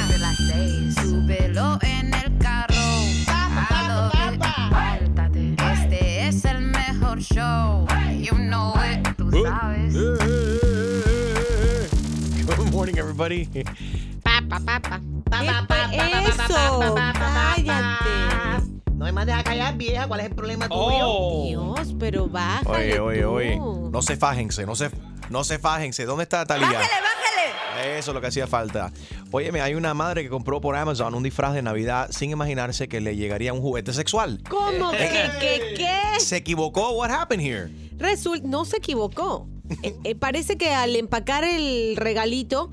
[0.06, 2.74] Desde las seis, súbelo en el carro.
[5.72, 7.86] Este es el mejor show.
[8.18, 9.08] You know it.
[9.16, 9.94] Tú sabes.
[12.82, 13.46] Good morning, everybody.
[14.24, 15.00] Papa, papa.
[15.92, 18.66] Eso, cállate.
[18.96, 20.08] No me mandes a callar, vieja.
[20.08, 20.80] ¿Cuál es el problema tuyo?
[20.80, 21.44] Oh.
[21.46, 23.28] Dios, pero bájale Oye, oye, tú.
[23.28, 23.90] oye.
[23.92, 24.90] No se fájense, no se,
[25.30, 26.06] no se fájense.
[26.06, 26.66] ¿Dónde está Talía?
[26.66, 27.98] Bájale, bájale.
[27.98, 28.90] Eso es lo que hacía falta.
[29.30, 33.00] Óyeme, hay una madre que compró por Amazon un disfraz de Navidad sin imaginarse que
[33.00, 34.42] le llegaría un juguete sexual.
[34.50, 34.90] ¿Cómo?
[34.90, 36.18] ¿Qué, qué, qué?
[36.18, 36.90] ¿Se equivocó?
[36.90, 37.70] What happened here?
[37.96, 39.46] Resulta, no se equivocó.
[39.82, 42.70] Eh, eh, parece que al empacar el regalito,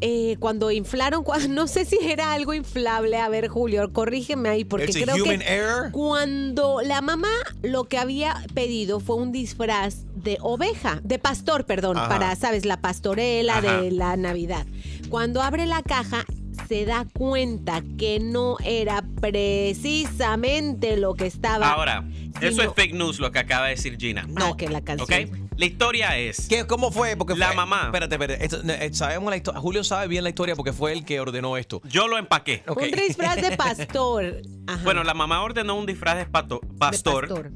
[0.00, 3.16] eh, cuando inflaron, no sé si era algo inflable.
[3.18, 5.90] A ver, Julio, corrígeme ahí, porque It's creo que error.
[5.92, 7.32] cuando la mamá
[7.62, 12.08] lo que había pedido fue un disfraz de oveja, de pastor, perdón, Ajá.
[12.08, 13.80] para, sabes, la pastorela Ajá.
[13.80, 14.66] de la Navidad.
[15.08, 16.24] Cuando abre la caja
[16.68, 21.70] se da cuenta que no era precisamente lo que estaba.
[21.70, 22.04] Ahora,
[22.40, 24.26] eso es fake news lo que acaba de decir Gina.
[24.28, 25.30] No, que la canción.
[25.30, 25.45] ¿Ok?
[25.56, 26.48] La historia es.
[26.48, 27.16] ¿Qué, ¿Cómo fue?
[27.16, 27.82] Porque La fue- mamá.
[27.86, 28.44] Espérate, espérate.
[28.44, 29.60] Esto, eh, sabemos la historia.
[29.60, 31.80] Julio sabe bien la historia porque fue él que ordenó esto.
[31.84, 32.62] Yo lo empaqué.
[32.68, 34.42] Un disfraz de pastor.
[34.66, 34.80] Ajá.
[34.84, 37.52] Bueno, la mamá ordenó un disfraz de pato- pastor, pastor.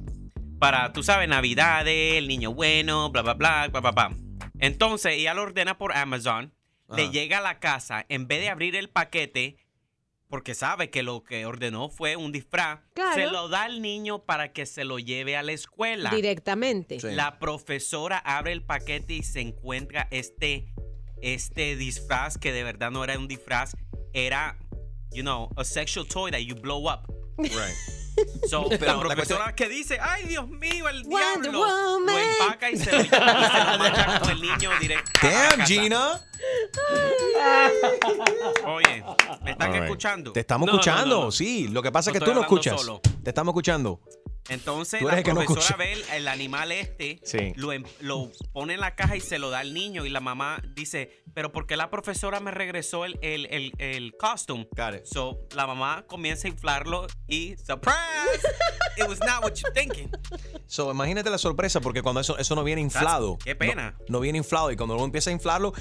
[0.59, 4.11] para, tú sabes, Navidad, el niño bueno, bla, bla, bla, bla, bla, bla.
[4.59, 6.53] Entonces, ella lo ordena por Amazon,
[6.94, 9.57] le llega a la casa, en vez de abrir el paquete,
[10.31, 13.14] porque sabe que lo que ordenó fue un disfraz, Claro.
[13.14, 16.09] se lo da al niño para que se lo lleve a la escuela.
[16.11, 16.99] Directamente.
[17.12, 20.72] La profesora abre el paquete y se encuentra este,
[21.20, 23.76] este disfraz que de verdad no era un disfraz,
[24.12, 24.57] era,
[25.12, 27.12] you know, a sexual toy that you blow up.
[27.49, 27.76] Right.
[28.51, 32.07] So, Pero la profesora que dice, ay Dios mío, el Wonder diablo, Woman.
[32.07, 35.11] lo empaca y se lo, y se lo con el niño directo.
[35.22, 35.64] Damn.
[35.66, 36.20] Gina.
[38.66, 39.05] Oye,
[39.43, 39.82] ¿me están right.
[39.84, 40.32] escuchando?
[40.32, 41.30] Te estamos No, escuchando, no, no.
[41.30, 41.68] sí.
[41.68, 42.80] Lo que pasa es que tú no escuchas.
[42.80, 43.01] solo.
[43.22, 44.01] Te estamos escuchando.
[44.49, 45.76] Entonces la no profesora escucha.
[45.76, 47.53] ve el, el animal este, Sí.
[47.57, 50.20] lo, em- lo pone en la caja y se lo da al niño y la
[50.20, 54.68] mamá dice, pero ¿por qué la profesora me regresó el, el, el, el costume?
[55.05, 57.95] So la mamá comienza a inflarlo y ¡surprise!
[58.97, 60.11] It was not what you're thinking.
[60.66, 63.38] So, imagínate la sorpresa porque cuando eso, eso no viene inflado.
[63.45, 63.95] qué pena.
[64.01, 65.72] No, no viene inflado y cuando uno empieza a inflarlo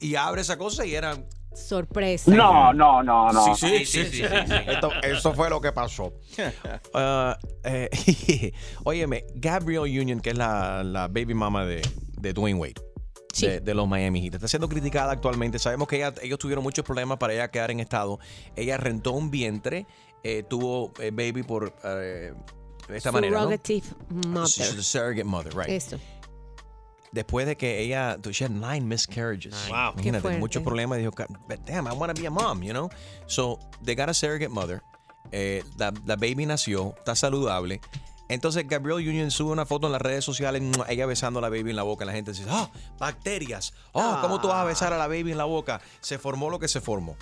[0.00, 1.16] y abre esa cosa y era...
[1.54, 2.30] Sorpresa.
[2.30, 3.54] No, no, no, no.
[3.56, 4.04] Sí, sí, sí.
[4.04, 4.24] sí, sí.
[4.66, 6.12] Esto- eso fue lo que pasó.
[6.94, 8.52] Ah, eh,
[8.84, 11.82] óyeme, Gabrielle Union, que es la, la baby mama de,
[12.20, 12.74] de Dwayne Wade.
[13.40, 14.34] De, de los Miami Heat.
[14.34, 15.58] Está siendo criticada actualmente.
[15.60, 18.18] Sabemos que ella- ellos tuvieron muchos problemas para ella quedar en estado.
[18.56, 19.86] Ella rentó un vientre,
[20.24, 22.32] eh, tuvo eh, baby por eh,
[22.88, 23.32] de esta manera.
[23.34, 23.38] ¿no?
[23.44, 23.86] Surrogative
[24.26, 24.48] mother.
[24.48, 25.68] Sur- Surrogate mother, right.
[25.68, 25.98] Eso.
[27.12, 29.54] Después de que ella, she had nine miscarriages.
[29.68, 29.92] Wow.
[29.94, 30.98] Imagínate, muchos problemas.
[30.98, 31.12] Dijo,
[31.48, 32.90] "But damn, I want to be a mom, you know?
[33.26, 34.82] So, they got a surrogate mother.
[35.32, 37.80] Eh, la, la baby nació, está saludable.
[38.28, 41.70] Entonces, Gabrielle Union sube una foto en las redes sociales, ella besando a la baby
[41.70, 42.04] en la boca.
[42.04, 43.72] La gente dice, ah, bacterias.
[43.92, 45.80] Oh, ¿cómo tú vas a besar a la baby en la boca?
[46.00, 47.16] Se formó lo que se formó.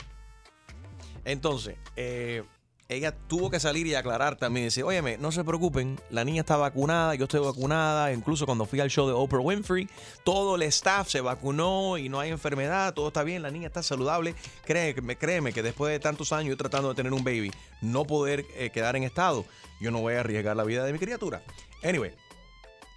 [1.25, 2.43] Entonces, eh,
[2.89, 4.67] ella tuvo que salir y aclarar también.
[4.67, 8.13] Dice, óyeme, no se preocupen, la niña está vacunada, yo estoy vacunada.
[8.13, 9.89] Incluso cuando fui al show de Oprah Winfrey,
[10.25, 13.83] todo el staff se vacunó y no hay enfermedad, todo está bien, la niña está
[13.83, 14.35] saludable.
[14.65, 18.45] Créeme, créeme que después de tantos años yo tratando de tener un baby, no poder
[18.55, 19.45] eh, quedar en estado,
[19.81, 21.43] yo no voy a arriesgar la vida de mi criatura.
[21.83, 22.13] Anyway,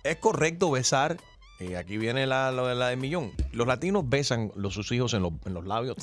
[0.03, 1.17] es correcto besar.
[1.59, 3.31] Eh, aquí viene la, la, la de millón.
[3.51, 5.97] Los latinos besan los, sus hijos en, los- en los labios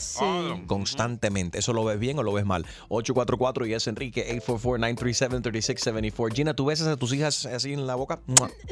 [0.66, 1.58] constantemente.
[1.58, 2.66] ¿Eso lo ves bien o lo ves mal?
[2.88, 6.34] 844 y es Enrique 844-937-3674.
[6.34, 8.20] Gina, ¿tú besas a tus hijas así en la boca?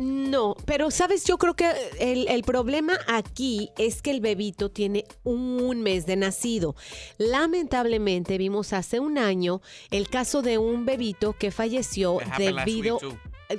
[0.00, 1.70] No, pero sabes, yo creo que
[2.00, 6.74] el, el problema aquí es que el bebito tiene un mes de nacido.
[7.18, 9.60] Lamentablemente vimos hace un año
[9.90, 12.98] el caso de un bebito que falleció debido...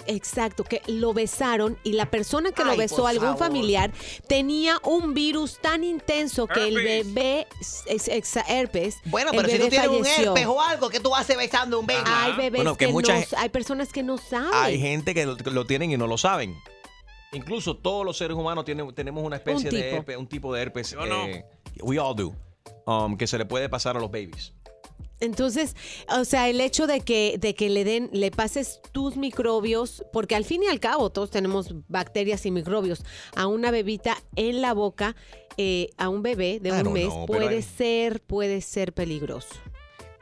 [0.08, 3.40] Exacto, que lo besaron y la persona que lo besó, algún favor.
[3.40, 3.92] familiar,
[4.28, 7.48] tenía un virus tan intenso que el bebé,
[7.88, 11.00] es, es- herpes, Bueno, el pero si bebé tú tienes un herpes o algo, ¿qué
[11.00, 12.02] tú haces besando a un baby?
[12.06, 14.50] Hay bebés Bueno, que que, mucha no, gen- hay personas que no saben.
[14.54, 16.56] Hay gente que lo, que lo tienen y no lo saben.
[17.32, 20.62] Incluso todos los seres humanos tienen, tenemos una especie Un de herpes, un tipo de
[20.64, 20.92] herpes.
[20.92, 21.26] Yo no.
[21.26, 21.46] eh,
[21.82, 22.34] we all do.
[22.88, 24.54] um, que se le puede pasar a los babies.
[25.20, 25.76] Entonces,
[26.10, 30.36] o sea, el hecho de que, de que le den, le pases tus microbios, porque
[30.36, 33.04] al fin y al cabo todos tenemos bacterias y microbios,
[33.36, 35.16] a una bebita en la boca,
[35.58, 39.56] eh, a un bebé de I un mes, know, puede ser, puede ser peligroso.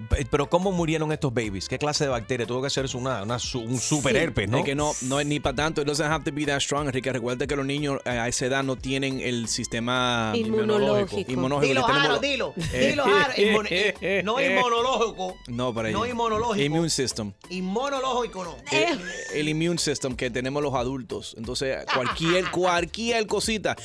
[0.09, 1.67] Pe- Pero ¿cómo murieron estos babies?
[1.67, 2.45] ¿Qué clase de bacteria?
[2.45, 4.59] Tuvo que ser una, una un super herpes, ¿no?
[4.59, 5.81] Es que no, no es ni para tanto.
[5.81, 7.11] It doesn't have to be that strong, Enrique.
[7.11, 11.31] Recuerda que los niños eh, a esa edad no tienen el sistema Inmunológico.
[11.31, 11.67] inmunológico.
[11.73, 12.53] Dilo, Jaro, lo- dilo.
[12.73, 13.33] Eh, Dilo, Jaro.
[13.33, 15.37] Inmun- eh, no inmunológico.
[15.47, 16.63] No, para No inmunológico.
[16.65, 17.33] Immune system.
[17.49, 18.55] Inmunológico no.
[18.71, 18.99] El,
[19.33, 21.35] el immune system que tenemos los adultos.
[21.37, 23.75] Entonces, cualquier, cualquier cosita.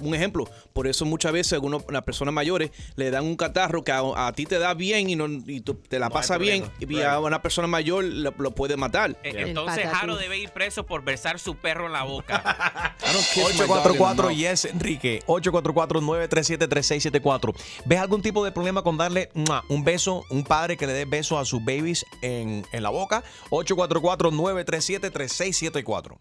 [0.00, 3.92] Un ejemplo, por eso muchas veces algunas las personas mayores le dan un catarro que
[3.92, 7.00] a, a ti te da bien y, no, y tú te la pasa bien y
[7.02, 9.16] a una persona mayor lo, lo puede matar.
[9.22, 12.94] Eh, Entonces, Jaro debe ir preso por besar su perro en la boca.
[13.08, 17.54] 844 Yes Enrique 844-937-3674
[17.86, 19.64] ¿Ves algún tipo de problema con darle ¡mua!
[19.68, 23.22] un beso, un padre que le dé beso a sus babies en, en la boca?
[23.50, 26.16] 844-937-3674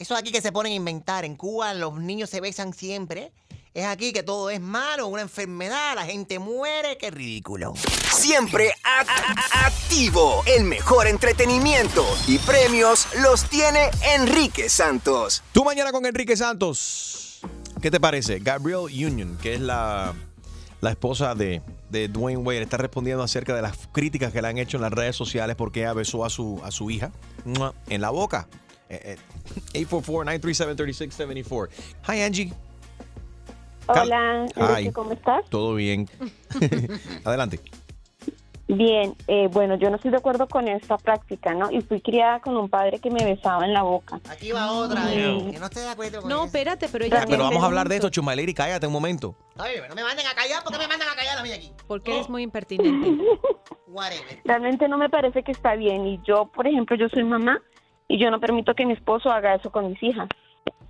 [0.00, 1.26] Eso aquí que se ponen a inventar.
[1.26, 3.32] En Cuba los niños se besan siempre.
[3.74, 6.96] Es aquí que todo es malo, una enfermedad, la gente muere.
[6.96, 7.74] Qué ridículo.
[8.10, 8.72] Siempre
[9.52, 10.42] activo.
[10.46, 15.42] El mejor entretenimiento y premios los tiene Enrique Santos.
[15.52, 17.40] Tú mañana con Enrique Santos.
[17.82, 18.38] ¿Qué te parece?
[18.38, 20.14] Gabrielle Union, que es la,
[20.80, 24.56] la esposa de, de Dwayne Wade, está respondiendo acerca de las críticas que le han
[24.56, 27.12] hecho en las redes sociales porque ella besó a su, a su hija
[27.90, 28.48] en la boca.
[28.90, 29.16] Eh, eh,
[29.72, 31.68] 844-937-3674.
[32.08, 32.52] Hi, Angie.
[33.86, 34.46] Hola,
[34.78, 34.92] Hi.
[34.92, 35.44] ¿cómo estás?
[35.48, 36.08] Todo bien.
[37.24, 37.60] Adelante.
[38.68, 41.72] Bien, eh, bueno, yo no estoy de acuerdo con esta práctica, ¿no?
[41.72, 44.20] Y fui criada con un padre que me besaba en la boca.
[44.28, 45.12] Aquí va otra.
[45.12, 45.48] eh.
[45.50, 46.44] Que no estoy de acuerdo con No, eso.
[46.44, 48.54] espérate, pero Ah, pero vamos a hablar de esto, Chumaleri.
[48.54, 49.34] Cállate un momento.
[49.58, 50.62] Ay, no me manden a callar.
[50.62, 51.72] ¿Por qué me mandan a callar a mí aquí?
[51.88, 53.20] Porque eres muy impertinente.
[53.88, 54.40] Whatever.
[54.44, 56.06] Realmente no me parece que está bien.
[56.06, 57.60] Y yo, por ejemplo, yo soy mamá
[58.10, 60.28] y yo no permito que mi esposo haga eso con mis hijas.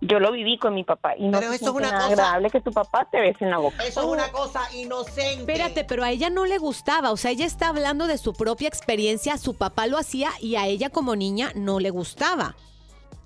[0.00, 2.48] Yo lo viví con mi papá y no Pero eso es una nada cosa- agradable
[2.50, 3.84] que tu papá te bese en la boca.
[3.84, 5.40] Eso es una cosa inocente.
[5.52, 7.10] Espérate, pero a ella no le gustaba.
[7.10, 9.36] O sea, ella está hablando de su propia experiencia.
[9.36, 12.54] Su papá lo hacía y a ella como niña no le gustaba.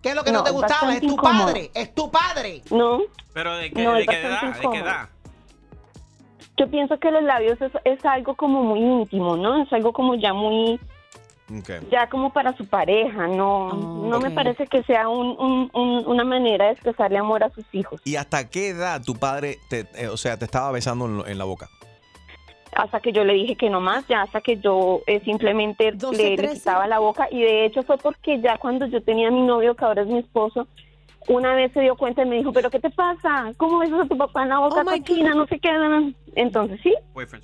[0.03, 0.93] ¿Qué es lo que no, No, te es gustaba?
[0.95, 1.47] Es tu incómodo.
[1.47, 1.71] padre.
[1.75, 2.63] Es tu padre.
[2.73, 2.99] No,
[3.33, 4.43] ¿Pero de qué, No, de es qué edad?
[4.61, 5.09] ¿De qué edad?
[6.57, 9.63] yo pienso que los labios es, es algo como muy íntimo, ¿no?
[9.63, 10.79] Es algo como ya muy,
[11.91, 16.25] ya como para su pareja, no, no me parece que sea un, un- un- una
[16.25, 18.01] manera de expresarle amor a sus hijos.
[18.05, 21.27] ¿Y hasta qué edad tu padre, te, eh, o sea, te estaba besando en, lo-
[21.27, 21.69] en la boca?
[22.77, 26.31] Hasta que yo le dije que no más, ya hasta que yo eh, simplemente le,
[26.31, 26.55] le 13.
[26.55, 29.77] quitaba la boca y de hecho fue porque ya cuando yo tenía a mi novio,
[29.77, 30.67] que ahora es mi esposo,
[31.29, 33.53] una vez se dio cuenta y me dijo, pero ¿qué te pasa?
[33.57, 35.35] ¿Cómo besas a tu papá en la boca Oh, cochina?
[35.35, 35.69] No sé qué.
[36.37, 36.93] Entonces sí.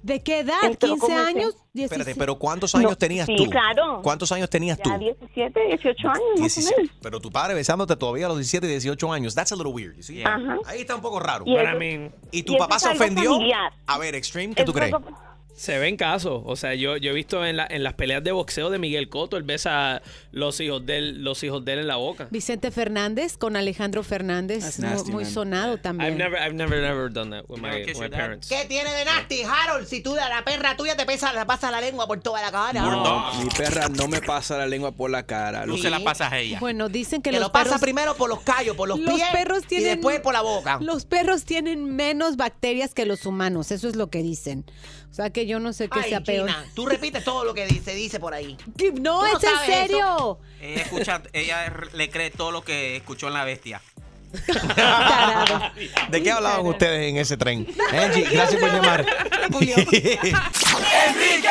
[0.02, 0.56] ¿De qué edad?
[0.64, 1.56] Entró ¿15 como ese- años?
[1.74, 3.46] Espérate, pero ¿cuántos No, años tenías sí, tú?
[3.46, 4.00] claro.
[4.02, 4.90] ¿Cuántos años tenías tú?
[4.90, 6.76] Ya 17, 18 años más o 17.
[6.82, 6.96] menos.
[7.00, 9.34] Pero tu padre besándote todavía a los 17 y 18 años.
[9.34, 9.94] That's a little weird.
[9.96, 10.22] you see?
[10.24, 10.58] Ajá.
[10.66, 11.44] Ahí está un poco raro.
[11.46, 13.32] Y eso- ¿Y tu y papá se ofendió?
[13.34, 13.72] familiar.
[13.86, 14.92] A ver, Extreme, ¿qué Es tú crees?
[14.92, 15.08] algo-
[15.54, 16.42] Se ven casos.
[16.46, 19.10] O sea, yo, yo he visto en, la- en las peleas de boxeo de Miguel
[19.10, 22.28] Cotto, él besa a los hijos de él, los hijos de él en la boca.
[22.30, 25.32] Vicente Fernández con Alejandro Fernández, nasty, muy man.
[25.32, 26.16] sonado I've también.
[26.16, 28.48] never, I've never, never done that with my, with my parents.
[28.48, 29.86] ¿Qué tiene de nasty, Harold?
[29.86, 32.80] Si tú, la perra tuya te pesa, le pasa la lengua por toda la cara.
[32.80, 35.66] No, mi perra no me pasa la lengua por la cara.
[35.66, 36.58] Tú se la pasas a ella.
[36.58, 39.14] Bueno, dicen que, Que los lo pasa perros, primero por los callos, por los, los
[39.14, 40.78] pies perros tienen y después por la boca.
[40.80, 44.64] Los perros tienen menos bacterias que los humanos, eso es lo que dicen.
[45.10, 46.48] O sea que yo no sé qué Ay, sea peor.
[46.48, 48.56] China, tú repites todo lo que dice, se dice por ahí.
[49.00, 50.38] No, ¿Tú es en serio.
[50.60, 53.82] Ella escucha, ella le cree todo lo que escuchó en la bestia.
[56.10, 57.66] ¿De qué hablaban ustedes en ese tren?
[57.92, 59.04] Angie, gracias por llamar.
[61.08, 61.48] Enrique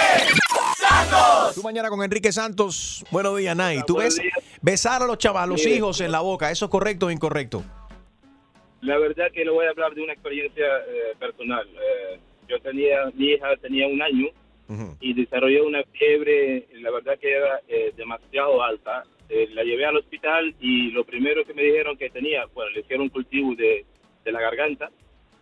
[0.78, 1.56] Santos.
[1.56, 3.04] Tú mañana con Enrique Santos.
[3.12, 3.82] Buenos días, Nay.
[3.86, 4.22] ¿Tú ves
[4.62, 6.50] besar a los chavos, a los hijos en la boca?
[6.50, 7.64] ¿Eso es correcto o incorrecto?
[8.82, 11.68] La verdad que le voy a hablar de una experiencia eh, personal.
[11.68, 12.20] Eh,
[12.50, 14.28] yo tenía, mi hija tenía un año
[15.00, 19.04] y desarrolló una fiebre, la verdad que era eh, demasiado alta.
[19.30, 22.82] Eh, la llevé al hospital y lo primero que me dijeron que tenía, bueno, le
[22.82, 23.86] hicieron un cultivo de,
[24.24, 24.90] de la garganta.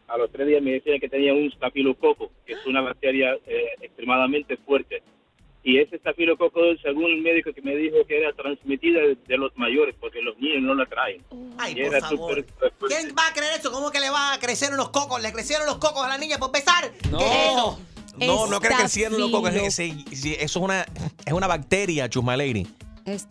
[0.07, 3.69] A los tres días me decían que tenía un estafilococo, que es una bacteria eh,
[3.81, 5.01] extremadamente fuerte.
[5.69, 9.51] Y ese estafilococo, según el médico que me dijo que era transmitida de, de los
[9.57, 11.21] mayores, porque los niños no la traen.
[11.57, 12.45] Ay, Y por era favor.
[12.87, 13.69] ¿Quién va a creer eso?
[13.69, 15.21] ¿Cómo que le va a crecer unos cocos?
[15.21, 16.89] ¿Le crecieron los cocos a la niña por besar?
[17.11, 17.17] No.
[17.17, 17.79] ¿Qué es eso?
[18.17, 20.85] No, no crees que es ese- sí, eso es una,
[21.25, 22.65] es una bacteria, Chusma Lady.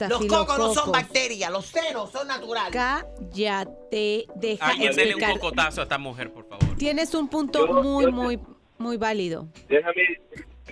[0.09, 2.71] Los cocos no son bacterias, los senos son naturales.
[2.71, 5.41] Cállate, deja Alguien dele un explicar.
[5.41, 6.77] cocotazo a esta mujer, por favor.
[6.77, 8.39] Tienes un punto Yo- muy, yo- muy,
[8.79, 9.49] muy válido.
[9.69, 10.03] Déjame,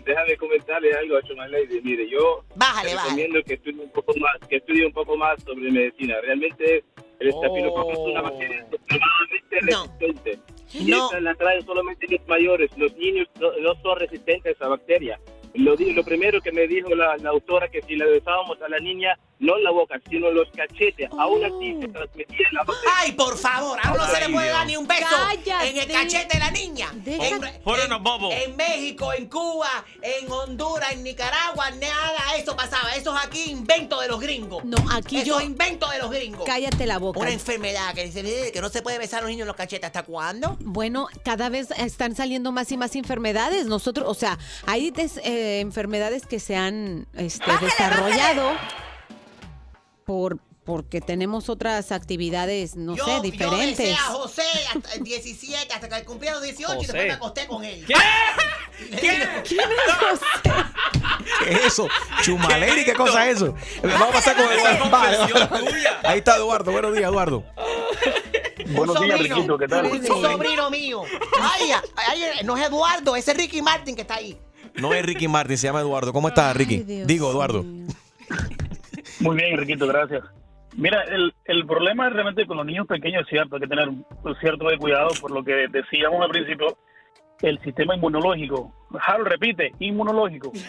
[0.05, 1.81] déjame comentarle algo a Lady.
[1.83, 5.43] Mire, yo Bájale, te recomiendo que estudie un poco más, que estudie un poco más
[5.43, 6.21] sobre medicina.
[6.23, 6.85] Realmente
[7.21, 10.39] el estafilococo es una bacteria extremadamente resistente.
[10.73, 11.09] Y No.
[11.09, 12.71] esa la traen solamente los mayores.
[12.77, 15.19] Los niños no, no son resistentes a esa bacteria.
[15.55, 18.69] Lo, di- lo primero que me dijo la, la doctora que si le besábamos a
[18.69, 21.11] la niña, no la boca, sino los cachetes.
[21.19, 22.65] Aún así se transmitía la
[22.97, 24.57] Ay, por favor, ahora no se le puede Dios.
[24.59, 25.69] dar ni un beso Cállate.
[25.71, 26.89] en el cachete de la niña.
[27.05, 28.33] En, bobos.
[28.35, 32.95] en México, en Cuba, en Honduras, en Nicaragua, nada de eso pasaba.
[32.97, 34.65] Eso es aquí invento de los gringos.
[34.65, 36.45] No, aquí Eso yo- es invento de los gringos.
[36.47, 37.21] Cállate la boca.
[37.21, 39.57] Una enfermedad que dice "Eh, que no se puede besar a los niños en los
[39.57, 39.87] cachetes.
[39.87, 40.57] ¿Hasta cuándo?
[40.61, 43.67] Bueno, cada vez están saliendo más y más enfermedades.
[43.67, 48.53] Nosotros, o sea, hay des- eh, enfermedades que se han este, desarrollado
[50.05, 53.79] por porque tenemos otras actividades, no yo, sé, Yo diferentes.
[53.79, 54.43] besé a José
[54.75, 57.85] hasta el 17, hasta que cumpliera los 18 y después me acosté con él.
[57.87, 57.95] ¿Qué?
[58.99, 60.25] ¿Quién es José?
[61.45, 61.89] ¿Qué es eso?
[62.23, 63.55] Chumaleri, ¿qué cosa es eso?
[63.83, 64.91] Vamos a pasar con Eduardo.
[64.91, 65.71] Vale, vale.
[66.03, 66.73] Ahí está Eduardo.
[66.73, 67.45] Buenos días, Eduardo.
[68.69, 69.87] Buenos días, Riquito, ¿qué tal?
[69.87, 71.03] Un sobrino mío.
[71.41, 74.39] Ay, ay, no es Eduardo, ese es Ricky Martin que está ahí.
[74.77, 76.13] No es Ricky Martin, se llama Eduardo.
[76.13, 76.79] ¿Cómo estás, Ricky?
[77.05, 77.65] Digo, Eduardo.
[79.21, 80.23] Muy bien, Enriquito, gracias.
[80.77, 84.05] Mira, el, el problema realmente con los niños pequeños es cierto, hay que tener un
[84.41, 86.77] cierto de cuidado por lo que decíamos al principio,
[87.43, 88.73] el sistema inmunológico.
[89.07, 90.51] Harold, repite, inmunológico.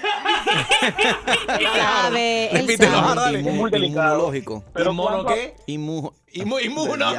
[1.76, 3.40] sabe, sabe.
[3.40, 4.14] Es muy delicado.
[4.16, 4.64] Inmunológico.
[4.74, 5.56] Pero ¿Inmuno qué?
[5.68, 7.06] Inmu- Inmu- inmuno.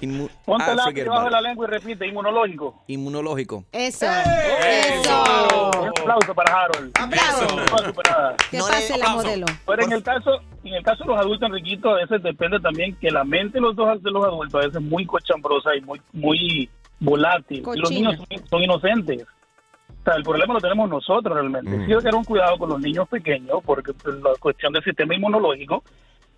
[0.00, 2.82] Inmu- Ponte Ah, la forget debajo de about la lengua y repite, inmunológico.
[2.86, 3.64] Inmunológico.
[3.72, 4.06] Eso.
[4.06, 6.92] Un aplauso para Harold.
[6.98, 7.56] Aplauso.
[7.56, 8.36] No puedo superar.
[8.50, 9.46] ¿Qué pasa la modelo?
[9.66, 12.94] Pero en el caso, en el caso de los adultos, Enriquito, a veces depende también
[12.96, 15.80] que la mente de los dos de los adultos a veces es muy cochambrosa y
[15.82, 17.58] muy, muy volátil.
[17.58, 18.10] Y los Cochina.
[18.12, 19.22] niños son, son inocentes.
[19.22, 21.70] O sea, el problema lo tenemos nosotros realmente.
[21.70, 24.82] Sí hay que tener un cuidado con los niños pequeños, porque pues, la cuestión del
[24.82, 25.84] sistema inmunológico,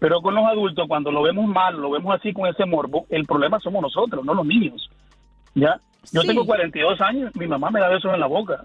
[0.02, 3.24] pero con los adultos, cuando lo vemos mal, lo vemos así con ese morbo, el
[3.24, 4.90] problema somos nosotros, no los niños.
[5.54, 5.76] ¿Ya?
[6.12, 6.26] Yo Sí.
[6.26, 8.64] tengo 42 años, mi mamá me da besos en la boca.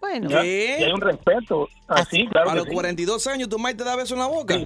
[0.00, 0.28] Bueno.
[0.28, 0.76] ¿Qué?
[0.80, 1.68] Y hay un respeto.
[1.88, 2.72] Así, claro A los sí.
[2.72, 4.56] 42 años tu madre te da beso en la boca.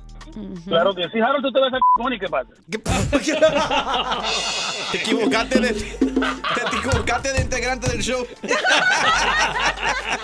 [0.67, 2.51] Claro que sí, Harold, tú te vas a c***, ¿y qué pasa?
[4.93, 8.27] Te equivocaste de, te equivocaste de integrante del show.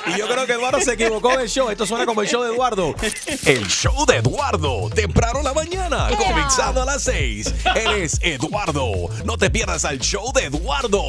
[0.06, 1.70] Y yo creo que Eduardo se equivocó del show.
[1.70, 2.94] Esto suena como el show de Eduardo.
[3.46, 4.88] El show de Eduardo.
[4.90, 6.08] Temprano en la mañana.
[6.16, 7.54] Comenzando a las 6.
[7.76, 9.08] Él es Eduardo.
[9.24, 11.02] No te pierdas al show de Eduardo.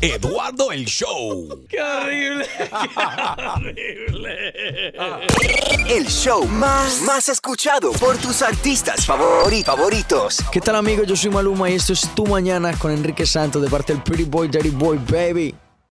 [0.00, 1.64] Eduardo el show.
[1.68, 1.78] ¡Qué
[3.54, 4.92] horrible!
[5.88, 10.38] El show más, más escuchado por tus artistas favori- favoritos.
[10.52, 11.06] ¿Qué tal amigos?
[11.06, 14.24] Yo soy Maluma y esto es Tu Mañana con Enrique Santos de parte del Pretty
[14.24, 15.54] Boy, Daddy Boy, baby.